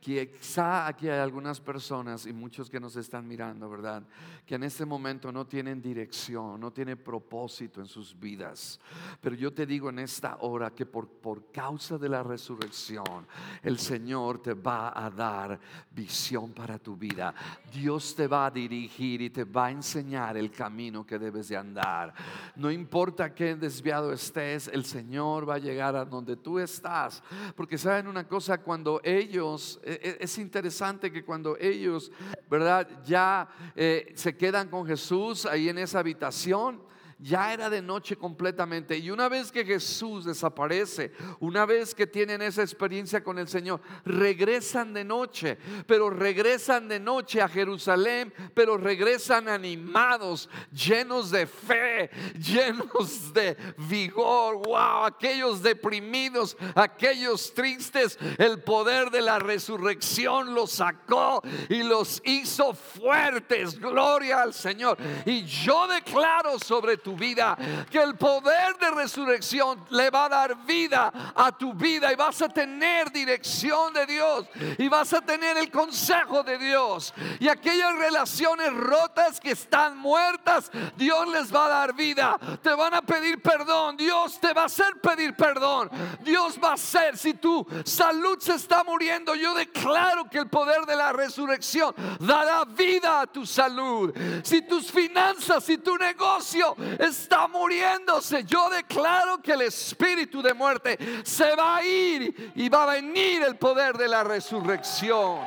Quizá 0.00 0.86
aquí 0.86 1.08
hay 1.08 1.20
algunas 1.20 1.60
personas 1.60 2.26
y 2.26 2.32
muchos 2.32 2.68
que 2.68 2.80
nos 2.80 2.96
están 2.96 3.26
mirando, 3.28 3.68
¿verdad? 3.70 4.02
Que 4.44 4.56
en 4.56 4.64
este 4.64 4.84
momento 4.84 5.30
no 5.30 5.46
tienen 5.46 5.80
dirección, 5.80 6.60
no 6.60 6.72
tienen 6.72 6.98
propósito 6.98 7.80
en 7.80 7.86
sus 7.86 8.18
vidas. 8.18 8.80
Pero 9.20 9.36
yo 9.36 9.52
te 9.52 9.66
digo 9.66 9.90
en 9.90 10.00
esta 10.00 10.38
hora 10.40 10.70
que 10.70 10.86
por, 10.86 11.08
por 11.08 11.50
causa 11.52 11.96
de 11.96 12.08
la 12.08 12.22
resurrección, 12.22 13.26
el 13.62 13.78
Señor 13.78 14.42
te 14.42 14.54
va 14.54 14.92
a 14.94 15.10
dar 15.10 15.60
visión 15.90 16.52
para 16.52 16.78
tu 16.78 16.96
vida. 16.96 17.34
Dios 17.72 18.14
te 18.16 18.26
va 18.26 18.46
a 18.46 18.50
dirigir 18.50 19.20
y 19.22 19.30
te 19.30 19.44
va 19.44 19.66
a 19.66 19.70
enseñar 19.70 20.36
el 20.36 20.50
camino 20.50 21.06
que 21.06 21.18
debes 21.18 21.48
de 21.48 21.56
andar. 21.56 22.12
No 22.56 22.70
importa 22.70 23.34
qué 23.34 23.54
desviado 23.54 24.12
estés, 24.12 24.68
el 24.68 24.84
Señor 24.84 25.48
va 25.48 25.54
a 25.54 25.58
llegar 25.58 25.94
a 25.94 26.04
donde 26.04 26.36
tú 26.36 26.58
estás 26.58 27.22
porque 27.60 27.76
saben 27.76 28.06
una 28.06 28.26
cosa, 28.26 28.56
cuando 28.56 29.02
ellos, 29.04 29.78
e, 29.84 30.16
e, 30.18 30.24
es 30.24 30.38
interesante 30.38 31.12
que 31.12 31.22
cuando 31.22 31.58
ellos, 31.58 32.10
¿verdad? 32.48 32.88
Ya 33.04 33.50
eh, 33.76 34.14
se 34.14 34.34
quedan 34.34 34.68
con 34.68 34.86
Jesús 34.86 35.44
ahí 35.44 35.68
en 35.68 35.76
esa 35.76 35.98
habitación, 35.98 36.82
ya 37.20 37.52
era 37.52 37.68
de 37.68 37.82
noche 37.82 38.16
completamente. 38.16 38.96
Y 38.96 39.10
una 39.10 39.28
vez 39.28 39.52
que 39.52 39.64
Jesús 39.64 40.24
desaparece, 40.24 41.12
una 41.38 41.66
vez 41.66 41.94
que 41.94 42.06
tienen 42.06 42.42
esa 42.42 42.62
experiencia 42.62 43.22
con 43.22 43.38
el 43.38 43.48
Señor, 43.48 43.80
regresan 44.04 44.92
de 44.94 45.04
noche, 45.04 45.58
pero 45.86 46.10
regresan 46.10 46.88
de 46.88 46.98
noche 46.98 47.42
a 47.42 47.48
Jerusalén, 47.48 48.32
pero 48.54 48.76
regresan 48.76 49.48
animados, 49.48 50.48
llenos 50.72 51.30
de 51.30 51.46
fe, 51.46 52.10
llenos 52.38 53.32
de 53.32 53.56
vigor. 53.76 54.56
Wow, 54.66 55.04
aquellos 55.04 55.62
deprimidos, 55.62 56.56
aquellos 56.74 57.52
tristes, 57.54 58.18
el 58.38 58.62
poder 58.62 59.10
de 59.10 59.22
la 59.22 59.38
resurrección 59.38 60.54
los 60.54 60.72
sacó 60.72 61.42
y 61.68 61.82
los 61.82 62.22
hizo 62.24 62.74
fuertes. 62.74 63.78
Gloria 63.78 64.42
al 64.42 64.54
Señor. 64.54 64.96
Y 65.26 65.44
yo 65.44 65.86
declaro 65.86 66.58
sobre 66.58 66.96
tu 66.96 67.09
vida 67.16 67.56
que 67.90 68.02
el 68.02 68.16
poder 68.16 68.76
de 68.78 68.90
resurrección 68.90 69.84
le 69.90 70.10
va 70.10 70.26
a 70.26 70.28
dar 70.28 70.56
vida 70.64 71.32
a 71.34 71.52
tu 71.52 71.72
vida 71.74 72.12
y 72.12 72.16
vas 72.16 72.40
a 72.42 72.48
tener 72.48 73.10
dirección 73.10 73.92
de 73.92 74.06
Dios 74.06 74.46
y 74.78 74.88
vas 74.88 75.12
a 75.12 75.20
tener 75.20 75.56
el 75.58 75.70
consejo 75.70 76.42
de 76.42 76.58
Dios. 76.58 77.12
Y 77.38 77.48
aquellas 77.48 77.96
relaciones 77.96 78.72
rotas 78.74 79.40
que 79.40 79.52
están 79.52 79.96
muertas, 79.96 80.70
Dios 80.96 81.28
les 81.28 81.54
va 81.54 81.66
a 81.66 81.68
dar 81.68 81.94
vida. 81.94 82.38
Te 82.62 82.70
van 82.74 82.94
a 82.94 83.02
pedir 83.02 83.40
perdón. 83.42 83.96
Dios 83.96 84.40
te 84.40 84.52
va 84.52 84.62
a 84.62 84.66
hacer 84.66 85.00
pedir 85.00 85.34
perdón. 85.34 85.90
Dios 86.22 86.58
va 86.62 86.70
a 86.70 86.74
hacer, 86.74 87.16
si 87.16 87.34
tu 87.34 87.66
salud 87.84 88.38
se 88.40 88.54
está 88.54 88.84
muriendo, 88.84 89.34
yo 89.34 89.54
declaro 89.54 90.28
que 90.28 90.38
el 90.38 90.48
poder 90.48 90.86
de 90.86 90.96
la 90.96 91.12
resurrección 91.12 91.94
dará 92.20 92.64
vida 92.64 93.20
a 93.22 93.26
tu 93.26 93.46
salud. 93.46 94.14
Si 94.42 94.62
tus 94.62 94.90
finanzas, 94.90 95.64
si 95.64 95.78
tu 95.78 95.96
negocio 95.96 96.76
está 97.00 97.48
muriéndose, 97.48 98.44
yo 98.44 98.68
declaro 98.68 99.40
que 99.40 99.52
el 99.52 99.62
espíritu 99.62 100.42
de 100.42 100.52
muerte 100.52 100.98
se 101.24 101.56
va 101.56 101.76
a 101.76 101.84
ir 101.84 102.52
y 102.54 102.68
va 102.68 102.82
a 102.84 102.94
venir 102.94 103.42
el 103.42 103.56
poder 103.56 103.96
de 103.96 104.08
la 104.08 104.22
resurrección. 104.22 105.40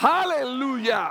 Aleluya. 0.00 1.10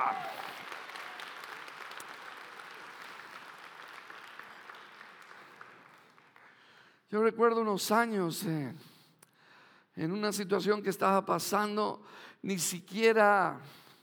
Yo 7.11 7.23
recuerdo 7.23 7.61
unos 7.61 7.91
años 7.91 8.43
en 8.43 10.11
una 10.11 10.31
situación 10.31 10.83
que 10.83 10.91
estaba 10.91 11.25
pasando, 11.25 12.03
ni 12.43 12.59
siquiera 12.59 13.59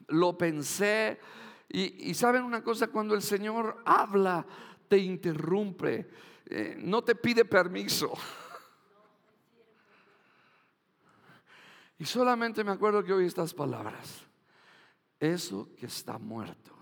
lo 0.09 0.37
pensé. 0.37 1.21
Y, 1.69 2.15
saben 2.15 2.43
una 2.43 2.63
cosa, 2.63 2.89
cuando 2.89 3.15
el 3.15 3.23
Señor 3.23 3.83
habla, 3.85 4.45
te 4.89 4.99
interrumpe, 4.99 6.09
eh, 6.47 6.77
no 6.79 7.03
te 7.03 7.15
pide 7.15 7.45
permiso. 7.45 8.13
Y 11.99 12.05
solamente 12.05 12.63
me 12.63 12.73
acuerdo 12.73 13.03
que 13.03 13.13
oí 13.13 13.27
estas 13.27 13.55
palabras. 13.55 14.23
Eso 15.19 15.71
que 15.79 15.87
está 15.87 16.19
muerto 16.19 16.77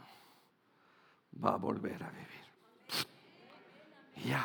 va 1.42 1.54
a 1.54 1.56
volver 1.56 2.02
a 2.02 2.10
vivir. 2.10 2.28
Ya. 4.24 4.44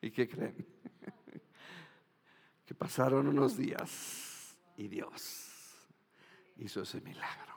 ¿Y 0.00 0.10
qué 0.10 0.28
creen? 0.28 0.66
que 2.66 2.74
pasaron 2.74 3.28
unos 3.28 3.56
días 3.56 4.56
y 4.76 4.88
Dios 4.88 5.86
hizo 6.56 6.82
ese 6.82 7.00
milagro. 7.00 7.55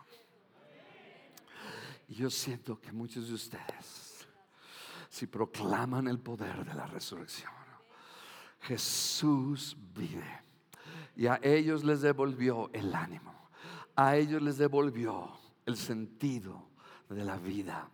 Y 2.10 2.16
yo 2.16 2.30
siento 2.32 2.82
que 2.82 2.92
muchos 2.92 3.28
de 3.28 3.36
ustedes, 3.36 4.28
si 5.10 5.28
proclaman 5.28 6.08
el 6.08 6.20
poder 6.20 6.66
de 6.66 6.74
la 6.74 6.88
resurrección, 6.88 7.52
Jesús 8.62 9.78
vive. 9.94 10.42
Y 11.16 11.28
a 11.28 11.40
ellos 11.44 11.84
les 11.84 12.02
devolvió 12.02 12.72
el 12.74 12.96
ánimo. 12.96 13.50
A 13.96 14.18
ellos 14.18 14.42
les 14.42 14.58
devolvió 14.58 15.30
el 15.68 15.78
sentido 15.78 16.70
de 17.10 17.24
la 17.24 17.38
vida. 17.38 17.88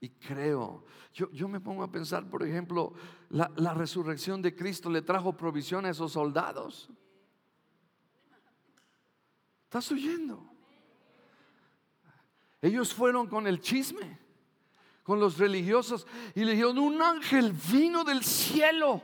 Y 0.00 0.10
creo, 0.10 0.84
yo, 1.12 1.28
yo 1.32 1.48
me 1.48 1.58
pongo 1.58 1.82
a 1.82 1.90
pensar, 1.90 2.30
por 2.30 2.44
ejemplo, 2.44 2.94
la, 3.30 3.50
la 3.56 3.74
resurrección 3.74 4.40
de 4.40 4.54
Cristo 4.54 4.88
le 4.88 5.02
trajo 5.02 5.36
provisión 5.36 5.84
a 5.84 5.90
esos 5.90 6.12
soldados. 6.12 6.90
¿Estás 9.64 9.90
oyendo? 9.90 10.55
Ellos 12.66 12.92
fueron 12.92 13.28
con 13.28 13.46
el 13.46 13.60
chisme, 13.60 14.18
con 15.04 15.20
los 15.20 15.38
religiosos, 15.38 16.04
y 16.34 16.44
le 16.44 16.52
dijeron, 16.52 16.78
un 16.80 17.00
ángel 17.00 17.52
vino 17.52 18.02
del 18.02 18.24
cielo 18.24 19.00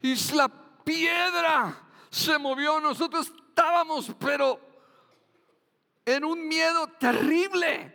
y 0.00 0.14
la 0.36 0.48
piedra 0.84 1.76
se 2.08 2.38
movió. 2.38 2.78
Nosotros 2.78 3.32
estábamos, 3.48 4.12
pero 4.20 4.60
en 6.04 6.24
un 6.24 6.46
miedo 6.46 6.86
terrible 7.00 7.92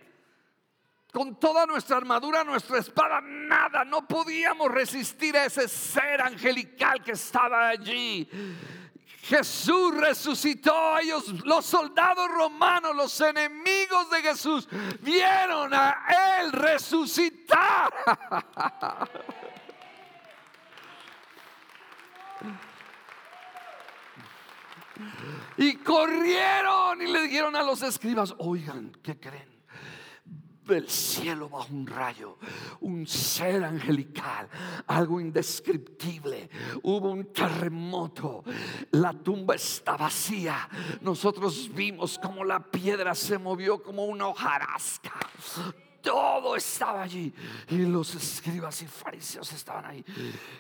con 1.14 1.40
toda 1.40 1.66
nuestra 1.66 1.96
armadura, 1.96 2.44
nuestra 2.44 2.80
espada, 2.80 3.22
nada, 3.22 3.86
no 3.86 4.06
podíamos 4.06 4.70
resistir 4.70 5.38
a 5.38 5.46
ese 5.46 5.70
ser 5.70 6.22
angelical 6.22 7.02
que 7.02 7.14
estaba 7.14 7.70
allí. 7.70 8.30
Jesús 9.22 9.96
resucitó 9.96 10.98
ellos, 10.98 11.46
los 11.46 11.66
soldados 11.66 12.28
romanos, 12.30 12.96
los 12.96 13.22
enemigos 13.22 14.10
de 14.10 14.22
Jesús, 14.22 14.68
vieron 15.02 15.72
a 15.74 16.06
Él 16.40 16.52
resucitar. 16.52 17.94
Y 25.58 25.76
corrieron 25.78 27.02
y 27.02 27.08
le 27.08 27.22
dijeron 27.22 27.56
a 27.56 27.62
los 27.62 27.84
escribas, 27.84 28.34
oigan, 28.40 28.92
¿qué 29.04 29.20
creen? 29.20 29.61
Del 30.66 30.90
cielo 30.90 31.50
bajo 31.50 31.74
un 31.74 31.88
rayo, 31.88 32.38
un 32.82 33.06
ser 33.08 33.64
angelical, 33.64 34.48
algo 34.88 35.20
indescriptible. 35.20 36.50
Hubo 36.84 37.12
un 37.12 37.26
terremoto, 37.32 38.44
la 38.92 39.14
tumba 39.14 39.56
está 39.56 39.98
vacía. 39.98 40.70
Nosotros 41.02 41.70
vimos 41.74 42.20
como 42.20 42.44
la 42.44 42.60
piedra 42.60 43.16
se 43.16 43.38
movió 43.38 43.82
como 43.82 44.06
una 44.06 44.28
hojarasca. 44.28 45.14
Todo 46.02 46.56
estaba 46.56 47.04
allí. 47.04 47.34
Y 47.70 47.78
los 47.86 48.16
escribas 48.16 48.82
y 48.82 48.88
fariseos 48.88 49.52
estaban 49.54 49.86
ahí. 49.86 50.04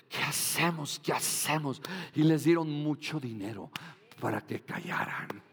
¿Qué 0.08 0.22
hacemos? 0.22 1.00
¿Qué 1.04 1.14
hacemos? 1.14 1.82
Y 2.14 2.24
les 2.24 2.44
dieron 2.44 2.70
mucho 2.70 3.20
dinero 3.20 3.72
para 4.20 4.42
que 4.42 4.62
callaran. 4.62 5.51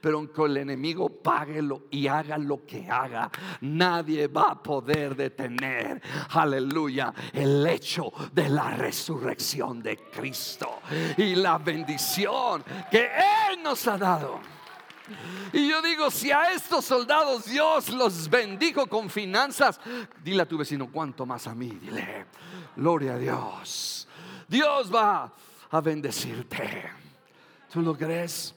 Pero 0.00 0.18
aunque 0.18 0.44
el 0.44 0.58
enemigo 0.58 1.08
pague 1.08 1.62
y 1.90 2.06
haga 2.06 2.38
lo 2.38 2.64
que 2.64 2.88
haga, 2.88 3.30
nadie 3.60 4.28
va 4.28 4.52
a 4.52 4.62
poder 4.62 5.16
detener, 5.16 6.02
aleluya, 6.30 7.12
el 7.32 7.66
hecho 7.66 8.12
de 8.32 8.48
la 8.48 8.70
resurrección 8.70 9.82
de 9.82 9.96
Cristo 9.96 10.80
y 11.16 11.34
la 11.34 11.58
bendición 11.58 12.64
que 12.90 13.10
Él 13.50 13.62
nos 13.62 13.86
ha 13.86 13.98
dado. 13.98 14.40
Y 15.52 15.68
yo 15.68 15.80
digo, 15.82 16.10
si 16.10 16.32
a 16.32 16.52
estos 16.52 16.84
soldados 16.84 17.44
Dios 17.46 17.90
los 17.90 18.28
bendijo 18.28 18.86
con 18.86 19.08
finanzas, 19.08 19.80
dile 20.22 20.42
a 20.42 20.48
tu 20.48 20.58
vecino, 20.58 20.90
cuánto 20.90 21.24
más 21.24 21.46
a 21.46 21.54
mí, 21.54 21.68
dile, 21.80 22.26
gloria 22.74 23.14
a 23.14 23.18
Dios. 23.18 24.08
Dios 24.48 24.92
va 24.92 25.32
a 25.70 25.80
bendecirte. 25.80 26.90
¿Tú 27.72 27.82
lo 27.82 27.96
crees? 27.96 28.55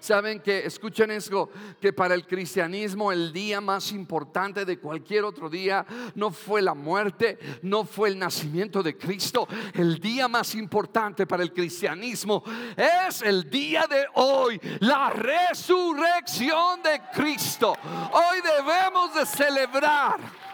Saben 0.00 0.40
que, 0.40 0.66
escuchen 0.66 1.10
eso, 1.10 1.50
que 1.80 1.92
para 1.92 2.14
el 2.14 2.26
cristianismo 2.26 3.12
el 3.12 3.32
día 3.32 3.60
más 3.60 3.92
importante 3.92 4.64
de 4.64 4.78
cualquier 4.78 5.24
otro 5.24 5.48
día 5.48 5.84
no 6.14 6.30
fue 6.30 6.62
la 6.62 6.74
muerte, 6.74 7.38
no 7.62 7.84
fue 7.84 8.08
el 8.08 8.18
nacimiento 8.18 8.82
de 8.82 8.96
Cristo. 8.96 9.46
El 9.74 9.98
día 9.98 10.28
más 10.28 10.54
importante 10.54 11.26
para 11.26 11.42
el 11.42 11.52
cristianismo 11.52 12.42
es 12.76 13.22
el 13.22 13.48
día 13.50 13.86
de 13.88 14.06
hoy, 14.14 14.60
la 14.80 15.10
resurrección 15.10 16.82
de 16.82 17.00
Cristo. 17.12 17.74
Hoy 18.12 18.38
debemos 18.42 19.14
de 19.14 19.26
celebrar 19.26 20.47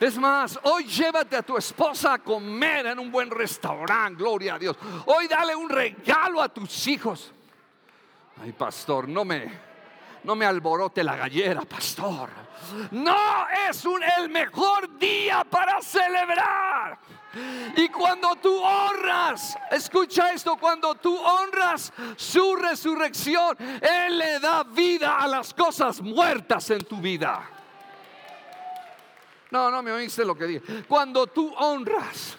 es 0.00 0.18
más, 0.18 0.58
hoy 0.64 0.84
llévate 0.84 1.36
a 1.36 1.42
tu 1.42 1.56
esposa 1.56 2.14
a 2.14 2.18
comer 2.18 2.86
en 2.86 2.98
un 2.98 3.10
buen 3.10 3.30
restaurante, 3.30 4.22
gloria 4.22 4.54
a 4.54 4.58
Dios. 4.58 4.76
Hoy 5.06 5.28
dale 5.28 5.54
un 5.54 5.68
regalo 5.68 6.42
a 6.42 6.48
tus 6.48 6.86
hijos. 6.88 7.32
Ay, 8.42 8.52
pastor, 8.52 9.08
no 9.08 9.24
me 9.24 9.74
No 10.24 10.34
me 10.34 10.46
alborote 10.46 11.04
la 11.04 11.16
gallera, 11.16 11.62
pastor. 11.62 12.30
No 12.90 13.46
es 13.68 13.84
el 14.18 14.30
mejor 14.30 14.98
día 14.98 15.44
para 15.44 15.80
celebrar. 15.82 16.98
Y 17.76 17.88
cuando 17.88 18.36
tú 18.36 18.56
honras, 18.58 19.56
escucha 19.70 20.32
esto, 20.32 20.56
cuando 20.56 20.94
tú 20.94 21.16
honras 21.16 21.92
su 22.16 22.56
resurrección, 22.56 23.56
Él 23.58 24.18
le 24.18 24.40
da 24.40 24.62
vida 24.62 25.18
a 25.18 25.26
las 25.28 25.52
cosas 25.52 26.00
muertas 26.00 26.70
en 26.70 26.84
tu 26.84 26.96
vida. 26.98 27.53
No, 29.54 29.70
no 29.70 29.84
me 29.84 29.92
oíste 29.92 30.24
lo 30.24 30.34
que 30.34 30.46
dije. 30.46 30.82
Cuando 30.88 31.28
tú 31.28 31.54
honras 31.54 32.36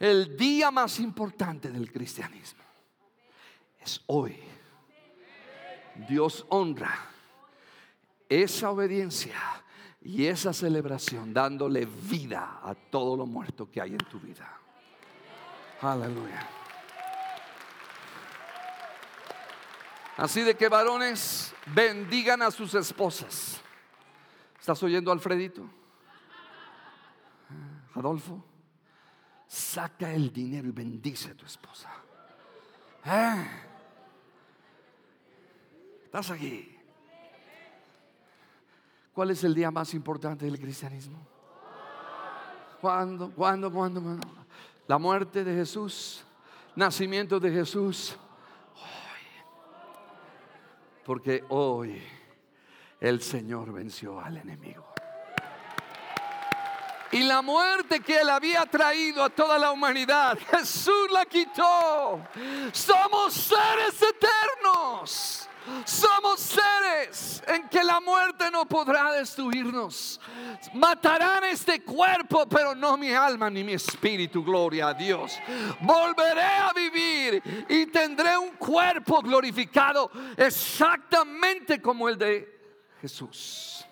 el 0.00 0.36
día 0.36 0.72
más 0.72 0.98
importante 0.98 1.70
del 1.70 1.92
cristianismo, 1.92 2.64
es 3.80 4.02
hoy. 4.06 4.36
Dios 6.08 6.44
honra 6.48 6.92
esa 8.28 8.70
obediencia 8.70 9.36
y 10.02 10.26
esa 10.26 10.52
celebración 10.52 11.32
dándole 11.32 11.86
vida 11.86 12.58
a 12.64 12.74
todo 12.74 13.16
lo 13.16 13.26
muerto 13.26 13.70
que 13.70 13.80
hay 13.80 13.92
en 13.92 13.98
tu 13.98 14.18
vida. 14.18 14.58
Aleluya. 15.82 16.48
Así 20.16 20.40
de 20.40 20.56
que 20.56 20.68
varones 20.68 21.54
bendigan 21.66 22.42
a 22.42 22.50
sus 22.50 22.74
esposas. 22.74 23.60
¿Estás 24.58 24.82
oyendo, 24.82 25.12
Alfredito? 25.12 25.70
Adolfo, 27.96 28.44
saca 29.46 30.12
el 30.12 30.32
dinero 30.32 30.68
y 30.68 30.72
bendice 30.72 31.30
a 31.30 31.34
tu 31.34 31.46
esposa. 31.46 31.90
¿Eh? 33.04 33.46
Estás 36.04 36.30
aquí. 36.30 36.72
¿Cuál 39.12 39.30
es 39.30 39.42
el 39.44 39.54
día 39.54 39.70
más 39.70 39.94
importante 39.94 40.44
del 40.44 40.58
cristianismo? 40.58 41.26
¿Cuándo? 42.80 43.30
¿Cuándo? 43.30 43.72
¿Cuándo? 43.72 44.02
¿Cuándo? 44.02 44.28
La 44.86 44.98
muerte 44.98 45.42
de 45.42 45.54
Jesús, 45.54 46.24
nacimiento 46.74 47.40
de 47.40 47.50
Jesús. 47.50 48.16
Porque 51.04 51.44
hoy 51.48 52.02
el 53.00 53.22
Señor 53.22 53.72
venció 53.72 54.20
al 54.20 54.36
enemigo. 54.38 54.95
Y 57.12 57.20
la 57.22 57.42
muerte 57.42 58.00
que 58.00 58.20
él 58.20 58.30
había 58.30 58.66
traído 58.66 59.24
a 59.24 59.30
toda 59.30 59.58
la 59.58 59.72
humanidad, 59.72 60.38
Jesús 60.50 61.10
la 61.10 61.24
quitó. 61.24 62.20
Somos 62.72 63.32
seres 63.32 64.02
eternos. 64.02 65.48
Somos 65.84 66.40
seres 66.40 67.42
en 67.46 67.68
que 67.68 67.82
la 67.82 68.00
muerte 68.00 68.50
no 68.50 68.66
podrá 68.66 69.12
destruirnos. 69.12 70.20
Matarán 70.74 71.44
este 71.44 71.82
cuerpo, 71.82 72.46
pero 72.48 72.74
no 72.74 72.96
mi 72.96 73.12
alma 73.12 73.50
ni 73.50 73.64
mi 73.64 73.72
espíritu, 73.72 74.44
gloria 74.44 74.88
a 74.88 74.94
Dios. 74.94 75.38
Volveré 75.80 76.42
a 76.42 76.72
vivir 76.72 77.42
y 77.68 77.86
tendré 77.86 78.38
un 78.38 78.50
cuerpo 78.50 79.20
glorificado 79.22 80.10
exactamente 80.36 81.82
como 81.82 82.08
el 82.08 82.16
de 82.16 82.60
Jesús. 83.00 83.84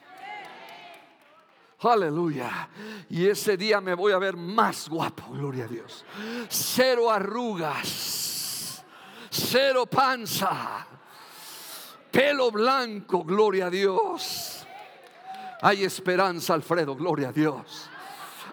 Aleluya. 1.90 2.68
Y 3.10 3.26
ese 3.26 3.56
día 3.56 3.80
me 3.80 3.94
voy 3.94 4.12
a 4.12 4.18
ver 4.18 4.36
más 4.36 4.88
guapo, 4.88 5.30
gloria 5.30 5.64
a 5.64 5.68
Dios. 5.68 6.04
Cero 6.48 7.10
arrugas, 7.10 8.84
cero 9.30 9.86
panza 9.86 10.86
pelo 12.14 12.52
blanco, 12.52 13.24
gloria 13.24 13.66
a 13.66 13.70
Dios. 13.70 14.64
Hay 15.62 15.82
esperanza, 15.82 16.54
Alfredo, 16.54 16.94
gloria 16.94 17.30
a 17.30 17.32
Dios. 17.32 17.90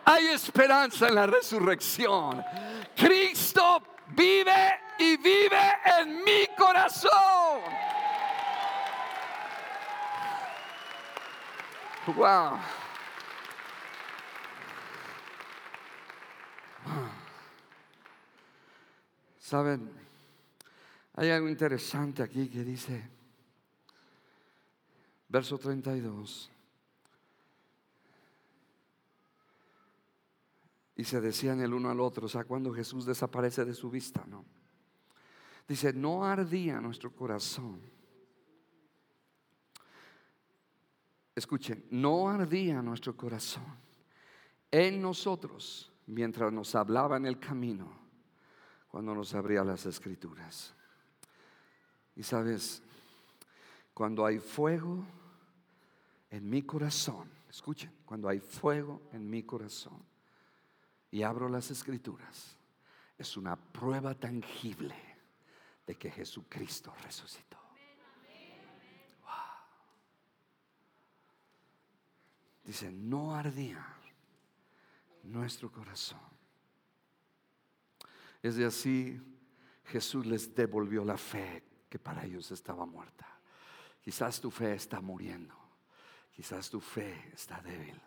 Hay 0.03 0.27
esperanza 0.29 1.07
en 1.07 1.15
la 1.15 1.27
resurrección. 1.27 2.43
Cristo 2.95 3.83
vive 4.07 4.79
y 4.97 5.15
vive 5.17 5.77
en 5.99 6.23
mi 6.23 6.47
corazón. 6.57 7.61
Wow. 12.15 12.57
Saben, 19.51 19.91
hay 21.15 21.29
algo 21.29 21.49
interesante 21.49 22.23
aquí 22.23 22.47
que 22.47 22.63
dice, 22.63 23.03
Verso 25.27 25.57
32. 25.57 26.49
Y 30.95 31.03
se 31.03 31.19
decían 31.19 31.59
el 31.59 31.73
uno 31.73 31.89
al 31.89 31.99
otro, 31.99 32.27
o 32.27 32.29
sea, 32.29 32.45
cuando 32.45 32.73
Jesús 32.73 33.05
desaparece 33.05 33.65
de 33.65 33.73
su 33.73 33.89
vista, 33.89 34.23
¿no? 34.25 34.45
Dice, 35.67 35.91
no 35.91 36.23
ardía 36.23 36.79
nuestro 36.79 37.13
corazón. 37.13 37.81
Escuchen, 41.35 41.87
no 41.91 42.29
ardía 42.29 42.81
nuestro 42.81 43.17
corazón 43.17 43.65
en 44.71 45.01
nosotros 45.01 45.91
mientras 46.07 46.53
nos 46.53 46.73
hablaba 46.73 47.17
en 47.17 47.25
el 47.25 47.37
camino, 47.37 48.00
cuando 48.91 49.15
nos 49.15 49.33
abría 49.33 49.63
las 49.63 49.85
escrituras. 49.85 50.75
Y 52.15 52.23
sabes, 52.23 52.83
cuando 53.93 54.25
hay 54.25 54.39
fuego, 54.39 55.05
en 56.29 56.49
mi 56.49 56.61
corazón, 56.63 57.29
escuchen, 57.49 57.91
cuando 58.05 58.27
hay 58.27 58.39
fuego 58.39 59.01
en 59.13 59.29
mi 59.29 59.43
corazón 59.43 60.03
y 61.09 61.23
abro 61.23 61.47
las 61.47 61.71
escrituras, 61.71 62.57
es 63.17 63.37
una 63.37 63.55
prueba 63.55 64.13
tangible 64.13 64.95
de 65.87 65.95
que 65.95 66.11
Jesucristo 66.11 66.93
resucitó. 67.03 67.59
Dice, 72.63 72.91
no 72.91 73.35
ardía 73.35 73.85
nuestro 75.23 75.71
corazón. 75.71 76.30
Es 78.41 78.55
de 78.55 78.65
así, 78.65 79.19
Jesús 79.85 80.25
les 80.25 80.53
devolvió 80.53 81.03
la 81.03 81.17
fe 81.17 81.63
que 81.89 81.99
para 81.99 82.25
ellos 82.25 82.51
estaba 82.51 82.85
muerta. 82.85 83.27
Quizás 84.01 84.41
tu 84.41 84.49
fe 84.49 84.73
está 84.73 85.01
muriendo. 85.01 85.55
Quizás 86.31 86.69
tu 86.69 86.79
fe 86.79 87.31
está 87.33 87.61
débil. 87.61 88.01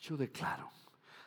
Yo 0.00 0.16
declaro, 0.16 0.70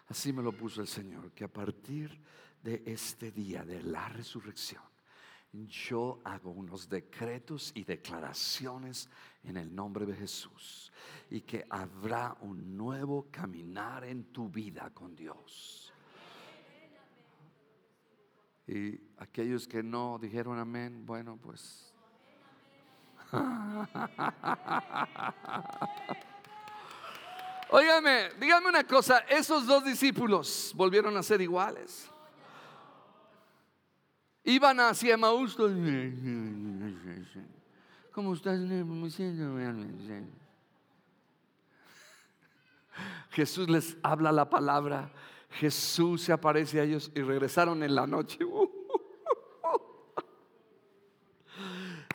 así 0.08 0.34
me 0.34 0.44
lo 0.44 0.52
puso 0.52 0.82
el 0.82 0.88
Señor, 0.88 1.32
que 1.32 1.46
a 1.46 1.52
partir 1.52 2.20
de 2.62 2.84
este 2.86 3.32
día 3.32 3.64
de 3.64 3.82
la 3.82 4.10
resurrección, 4.10 4.84
yo 5.54 6.20
hago 6.26 6.52
unos 6.52 6.90
decretos 6.90 7.72
y 7.76 7.84
declaraciones 7.84 9.10
en 9.44 9.58
el 9.58 9.74
nombre 9.74 10.06
de 10.06 10.16
Jesús 10.16 10.92
y 11.30 11.42
que 11.42 11.66
habrá 11.70 12.38
un 12.42 12.76
nuevo 12.76 13.28
caminar 13.32 14.04
en 14.04 14.26
tu 14.26 14.50
vida 14.50 14.90
con 14.94 15.16
Dios. 15.16 15.94
Y 18.68 19.00
aquellos 19.18 19.68
que 19.68 19.82
no 19.82 20.20
dijeron 20.20 20.60
amén, 20.60 21.06
bueno, 21.06 21.38
pues 21.42 21.88
Óigame, 27.70 28.30
dígame 28.40 28.70
una 28.70 28.86
cosa, 28.86 29.20
esos 29.30 29.68
dos 29.68 29.84
discípulos 29.84 30.72
volvieron 30.76 31.18
a 31.18 31.24
ser 31.24 31.42
iguales. 31.42 32.10
Iban 34.46 34.80
hacia 34.80 35.16
Emaús. 35.16 35.58
¿Cómo 38.14 38.34
estás? 38.34 38.60
Jesús 43.32 43.70
les 43.70 43.98
habla 44.02 44.32
la 44.32 44.50
palabra. 44.50 45.12
Jesús 45.50 46.24
se 46.24 46.32
aparece 46.34 46.80
a 46.80 46.84
ellos 46.84 47.12
y 47.16 47.22
regresaron 47.22 47.84
en 47.84 47.96
la 47.96 48.06
noche. 48.08 48.40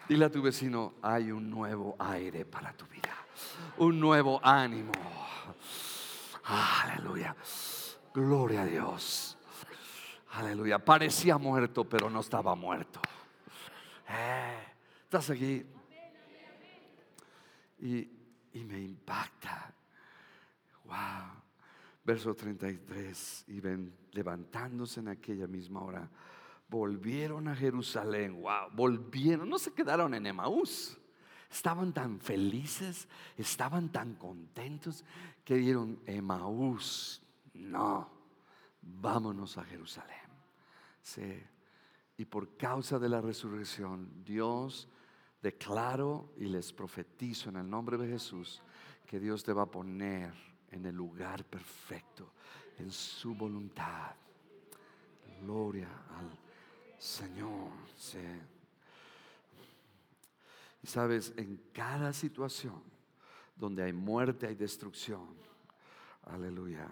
Dile 0.09 0.25
a 0.27 0.31
tu 0.31 0.43
vecino, 0.43 0.95
hay 1.03 1.31
un 1.33 1.49
nuevo 1.51 1.97
aire 1.99 2.45
para 2.45 2.73
tu 2.73 2.87
vida, 2.87 3.17
un 3.79 3.99
nuevo 3.99 4.41
ánimo. 4.43 4.93
Aleluya. 6.45 7.35
Gloria 8.13 8.63
a 8.63 8.67
Dios. 8.67 9.39
Aleluya. 10.33 10.79
Parecía 10.79 11.39
muerto, 11.39 11.85
pero 11.85 12.11
no 12.11 12.21
estaba 12.21 12.55
muerto. 12.55 13.01
Eh, 14.09 14.73
Estás 15.13 15.29
aquí. 15.29 15.63
Y, 17.81 18.11
y 18.55 18.65
me 18.65 18.81
impacta. 18.81 19.75
Wow. 20.85 21.42
Verso 22.05 22.35
33. 22.35 23.45
Y 23.49 23.61
ven, 23.61 23.95
levantándose 24.13 25.01
en 25.01 25.09
aquella 25.09 25.47
misma 25.47 25.83
hora 25.83 26.11
volvieron 26.73 27.49
a 27.49 27.55
Jerusalén. 27.55 28.41
Wow, 28.41 28.71
volvieron, 28.73 29.49
no 29.49 29.59
se 29.59 29.73
quedaron 29.73 30.15
en 30.15 30.27
Emaús. 30.27 30.99
estaban 31.51 31.93
tan 31.93 32.19
felices, 32.19 33.07
estaban 33.37 33.93
tan 33.93 34.15
contentos 34.15 35.05
que 35.45 35.57
dieron 35.57 36.01
Emaús. 36.07 37.23
No, 37.53 38.09
vámonos 38.81 39.59
a 39.59 39.65
Jerusalén. 39.65 40.17
Sí. 41.03 41.43
Y 42.17 42.25
por 42.25 42.57
causa 42.57 42.99
de 42.99 43.11
la 43.11 43.21
resurrección, 43.21 44.25
Dios 44.25 44.89
declaro 45.43 46.33
y 46.39 46.47
les 46.47 46.73
profetizo 46.73 47.51
en 47.51 47.57
el 47.57 47.69
nombre 47.69 47.99
de 47.99 48.09
Jesús 48.09 48.63
que 49.07 49.21
Dios 49.21 49.45
te 49.45 49.53
va 49.53 49.65
a 49.65 49.71
poner 49.71 50.33
en 50.73 50.87
el 50.87 50.95
lugar 50.97 51.45
perfecto, 51.45 52.33
en 52.79 52.91
su 52.91 53.35
voluntad. 53.35 54.15
Gloria 55.41 55.89
al 56.17 56.31
Señor. 56.99 57.71
Sí. 57.97 58.19
Y 60.83 60.87
sabes, 60.87 61.33
en 61.37 61.57
cada 61.73 62.13
situación 62.13 62.83
donde 63.55 63.85
hay 63.85 63.93
muerte, 63.93 64.47
hay 64.47 64.55
destrucción. 64.55 65.29
Aleluya. 66.25 66.89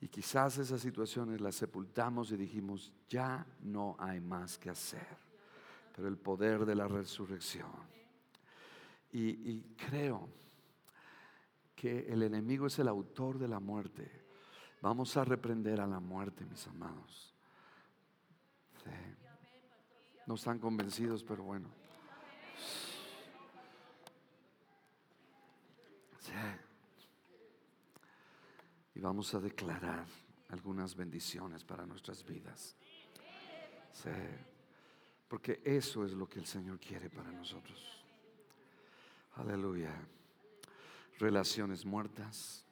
Y 0.00 0.08
quizás 0.08 0.58
esas 0.58 0.80
situaciones 0.80 1.40
las 1.40 1.54
sepultamos 1.54 2.30
y 2.30 2.36
dijimos, 2.36 2.92
ya 3.08 3.46
no 3.60 3.96
hay 3.98 4.20
más 4.20 4.58
que 4.58 4.68
hacer. 4.68 5.16
Pero 5.94 6.08
el 6.08 6.18
poder 6.18 6.66
de 6.66 6.74
la 6.74 6.88
resurrección. 6.88 7.70
Y, 9.12 9.28
y 9.28 9.74
creo 9.76 10.28
que 11.74 12.06
el 12.12 12.22
enemigo 12.22 12.66
es 12.66 12.78
el 12.78 12.88
autor 12.88 13.38
de 13.38 13.48
la 13.48 13.60
muerte. 13.60 14.24
Vamos 14.80 15.16
a 15.16 15.24
reprender 15.24 15.80
a 15.80 15.86
la 15.86 16.00
muerte, 16.00 16.44
mis 16.44 16.66
amados. 16.66 17.34
No 20.26 20.34
están 20.34 20.58
convencidos, 20.58 21.22
pero 21.22 21.42
bueno. 21.42 21.68
Y 28.94 29.00
vamos 29.00 29.34
a 29.34 29.40
declarar 29.40 30.06
algunas 30.48 30.94
bendiciones 30.94 31.64
para 31.64 31.84
nuestras 31.84 32.24
vidas. 32.24 32.76
Porque 35.28 35.60
eso 35.64 36.04
es 36.04 36.12
lo 36.12 36.28
que 36.28 36.38
el 36.38 36.46
Señor 36.46 36.78
quiere 36.78 37.10
para 37.10 37.30
nosotros. 37.32 38.04
Aleluya. 39.36 39.92
Relaciones 41.18 41.84
muertas 41.84 42.64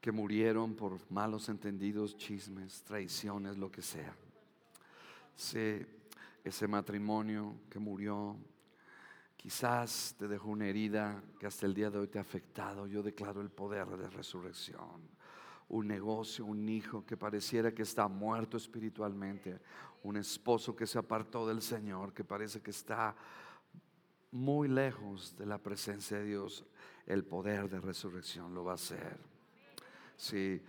que 0.00 0.12
murieron 0.12 0.74
por 0.74 1.00
malos 1.10 1.48
entendidos, 1.48 2.16
chismes, 2.16 2.82
traiciones, 2.82 3.56
lo 3.56 3.70
que 3.70 3.82
sea. 3.82 4.14
Ese 6.44 6.68
matrimonio 6.68 7.54
que 7.70 7.78
murió 7.78 8.36
Quizás 9.46 10.16
te 10.18 10.26
dejó 10.26 10.48
una 10.48 10.66
herida 10.66 11.22
que 11.38 11.46
hasta 11.46 11.66
el 11.66 11.74
día 11.74 11.88
de 11.88 11.98
hoy 11.98 12.08
te 12.08 12.18
ha 12.18 12.22
afectado. 12.22 12.88
Yo 12.88 13.00
declaro 13.00 13.40
el 13.40 13.48
poder 13.48 13.86
de 13.86 14.10
resurrección. 14.10 15.08
Un 15.68 15.86
negocio, 15.86 16.44
un 16.44 16.68
hijo 16.68 17.06
que 17.06 17.16
pareciera 17.16 17.72
que 17.72 17.82
está 17.82 18.08
muerto 18.08 18.56
espiritualmente. 18.56 19.60
Un 20.02 20.16
esposo 20.16 20.74
que 20.74 20.84
se 20.84 20.98
apartó 20.98 21.46
del 21.46 21.62
Señor, 21.62 22.12
que 22.12 22.24
parece 22.24 22.60
que 22.60 22.72
está 22.72 23.14
muy 24.36 24.68
lejos 24.68 25.36
de 25.36 25.46
la 25.46 25.58
presencia 25.58 26.18
de 26.18 26.24
Dios. 26.24 26.64
El 27.06 27.24
poder 27.24 27.68
de 27.68 27.80
resurrección 27.80 28.54
lo 28.54 28.64
va 28.64 28.72
a 28.72 28.74
hacer. 28.76 29.18
Sí, 30.16 30.62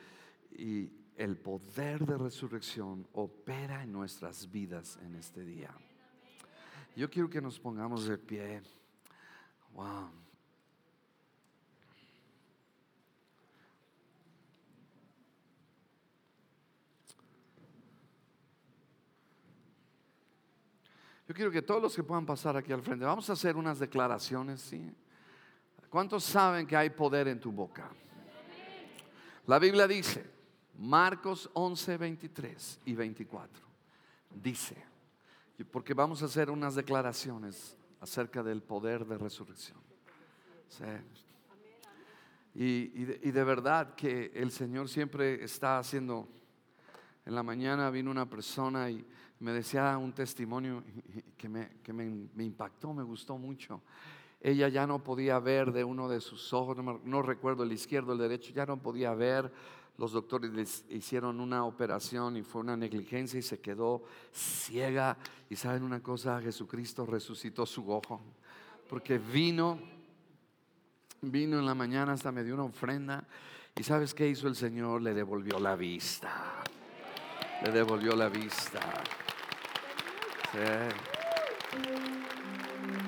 y 0.51 0.91
el 1.15 1.37
poder 1.37 2.05
de 2.05 2.17
resurrección 2.17 3.07
opera 3.13 3.83
en 3.83 3.91
nuestras 3.91 4.49
vidas 4.51 4.99
en 5.03 5.15
este 5.15 5.43
día. 5.43 5.71
Yo 6.95 7.09
quiero 7.09 7.29
que 7.29 7.41
nos 7.41 7.59
pongamos 7.59 8.07
de 8.07 8.17
pie. 8.17 8.61
Wow. 9.73 10.26
Yo 21.27 21.33
quiero 21.33 21.51
que 21.51 21.61
todos 21.61 21.81
los 21.81 21.95
que 21.95 22.03
puedan 22.03 22.25
pasar 22.25 22.55
aquí 22.55 22.71
al 22.71 22.81
frente, 22.81 23.03
vamos 23.03 23.29
a 23.29 23.33
hacer 23.33 23.57
unas 23.57 23.79
declaraciones, 23.79 24.61
¿sí? 24.61 24.89
¿Cuántos 25.89 26.23
saben 26.23 26.65
que 26.65 26.75
hay 26.75 26.89
poder 26.89 27.27
en 27.27 27.39
tu 27.39 27.51
boca? 27.51 27.89
La 29.45 29.59
Biblia 29.59 29.87
dice, 29.87 30.29
Marcos 30.77 31.49
11, 31.53 31.97
23 31.97 32.79
y 32.85 32.93
24, 32.93 33.63
dice, 34.35 34.75
porque 35.71 35.93
vamos 35.93 36.21
a 36.21 36.25
hacer 36.25 36.49
unas 36.49 36.75
declaraciones 36.75 37.77
acerca 37.99 38.43
del 38.43 38.61
poder 38.61 39.05
de 39.05 39.17
resurrección. 39.17 39.79
Y, 42.53 43.05
de, 43.05 43.43
verdad 43.43 43.95
que 43.95 44.31
el 44.33 44.51
Señor 44.51 44.89
siempre 44.89 45.43
está 45.43 45.79
haciendo. 45.79 46.27
En 47.25 47.35
la 47.35 47.43
mañana 47.43 47.89
vino 47.89 48.09
una 48.09 48.29
persona 48.29 48.89
y 48.89 49.05
me 49.39 49.51
decía 49.51 49.97
un 49.97 50.13
testimonio 50.13 50.83
que, 51.37 51.47
me, 51.49 51.69
que 51.83 51.93
me, 51.93 52.43
impactó, 52.43 52.93
me 52.93 53.03
gustó 53.03 53.37
mucho. 53.37 53.81
Ella 54.41 54.67
ya 54.67 54.85
no 54.85 55.03
podía 55.03 55.39
ver 55.39 55.71
de 55.71 55.83
uno 55.83 56.07
de 56.07 56.21
sus 56.21 56.53
ojos, 56.53 56.77
no, 57.03 57.21
recuerdo 57.21 57.63
el 57.63 57.71
izquierdo, 57.71 58.13
el 58.13 58.19
derecho, 58.19 58.53
ya 58.53 58.65
no 58.65 58.77
podía 58.77 59.13
ver 59.13 59.51
los 59.97 60.11
doctores 60.11 60.53
les 60.53 60.85
hicieron 60.89 61.39
una 61.39 61.65
operación 61.65 62.37
y 62.37 62.43
fue 62.43 62.61
una 62.61 62.77
negligencia 62.77 63.39
y 63.39 63.41
se 63.41 63.59
quedó 63.59 64.03
ciega. 64.31 65.17
Y 65.49 65.55
saben 65.55 65.81
una 65.81 66.01
cosa, 66.01 66.39
Jesucristo 66.39 67.05
resucitó 67.05 67.65
su 67.65 67.91
ojo. 67.91 68.21
Porque 68.87 69.17
vino, 69.17 69.79
vino 71.21 71.57
en 71.57 71.65
la 71.65 71.73
mañana 71.73 72.13
hasta 72.13 72.31
me 72.31 72.43
dio 72.43 72.53
una 72.53 72.65
ofrenda. 72.65 73.27
Y 73.75 73.81
sabes 73.81 74.13
qué 74.13 74.27
hizo 74.27 74.47
el 74.47 74.55
Señor? 74.55 75.01
Le 75.01 75.15
devolvió 75.15 75.59
la 75.59 75.75
vista. 75.75 76.63
Le 77.63 77.71
devolvió 77.71 78.15
la 78.15 78.29
vista. 78.29 78.79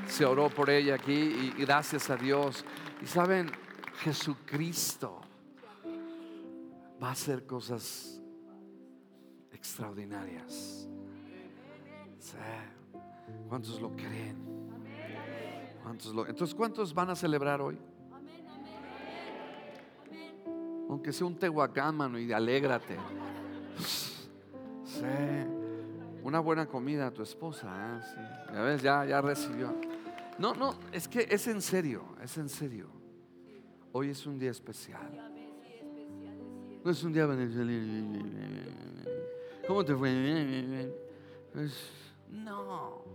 Se 0.08 0.26
oró 0.26 0.50
por 0.50 0.70
ella 0.70 0.96
aquí 0.96 1.14
y 1.14 1.54
gracias 1.58 2.10
a 2.10 2.16
Dios. 2.16 2.66
Y 3.02 3.06
saben, 3.06 3.52
Jesucristo 4.00 5.22
va 7.02 7.10
a 7.10 7.12
hacer 7.12 7.46
cosas 7.46 8.22
extraordinarias. 9.52 10.88
¿Cuántos 13.48 13.82
lo 13.82 13.96
creen? 13.96 14.38
¿Cuántos 15.82 16.14
lo, 16.14 16.28
entonces, 16.28 16.54
¿cuántos 16.56 16.94
van 16.94 17.10
a 17.10 17.16
celebrar 17.16 17.62
hoy? 17.62 17.80
Aunque 20.88 21.12
sea 21.12 21.26
un 21.26 21.36
tehuacán, 21.36 22.16
y 22.20 22.32
alégrate. 22.32 22.98
Una 26.30 26.42
buena 26.42 26.68
comida 26.68 27.08
a 27.08 27.12
tu 27.12 27.24
esposa. 27.24 28.04
¿eh? 28.54 28.78
Ya 28.84 29.04
ya 29.04 29.20
recibió. 29.20 29.74
No, 30.38 30.54
no, 30.54 30.76
es 30.92 31.08
que 31.08 31.26
es 31.28 31.48
en 31.48 31.60
serio, 31.60 32.04
es 32.24 32.38
en 32.38 32.50
serio. 32.50 32.88
Hoy 33.94 34.12
es 34.12 34.28
un 34.28 34.38
día 34.38 34.52
especial. 34.52 35.10
No 36.86 36.92
es 36.92 37.04
un 37.04 37.14
día 37.14 37.26
¿Cómo 39.68 39.84
te 39.84 39.96
fue? 39.96 40.94
No, 42.30 43.06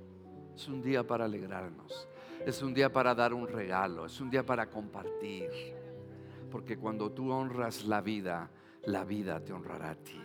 es 0.57 0.66
un 0.66 0.83
día 0.83 1.07
para 1.07 1.27
alegrarnos. 1.27 2.09
Es 2.44 2.62
un 2.62 2.74
día 2.74 2.92
para 2.92 3.14
dar 3.14 3.33
un 3.33 3.46
regalo. 3.46 4.07
Es 4.07 4.20
un 4.20 4.29
día 4.29 4.44
para 4.44 4.68
compartir. 4.68 5.50
Porque 6.50 6.77
cuando 6.77 7.12
tú 7.12 7.31
honras 7.31 7.85
la 7.85 8.00
vida, 8.00 8.50
la 8.87 9.05
vida 9.05 9.38
te 9.38 9.53
honrará 9.53 9.90
a 9.90 9.94
ti. 9.94 10.23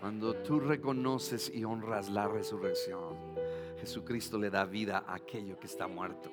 Cuando 0.00 0.34
tú 0.34 0.60
reconoces 0.60 1.52
y 1.54 1.62
honras 1.62 2.08
la 2.08 2.26
resurrección, 2.26 3.18
Jesucristo 3.78 4.38
le 4.38 4.48
da 4.48 4.64
vida 4.64 5.04
a 5.06 5.16
aquello 5.16 5.58
que 5.58 5.66
está 5.66 5.86
muerto. 5.88 6.30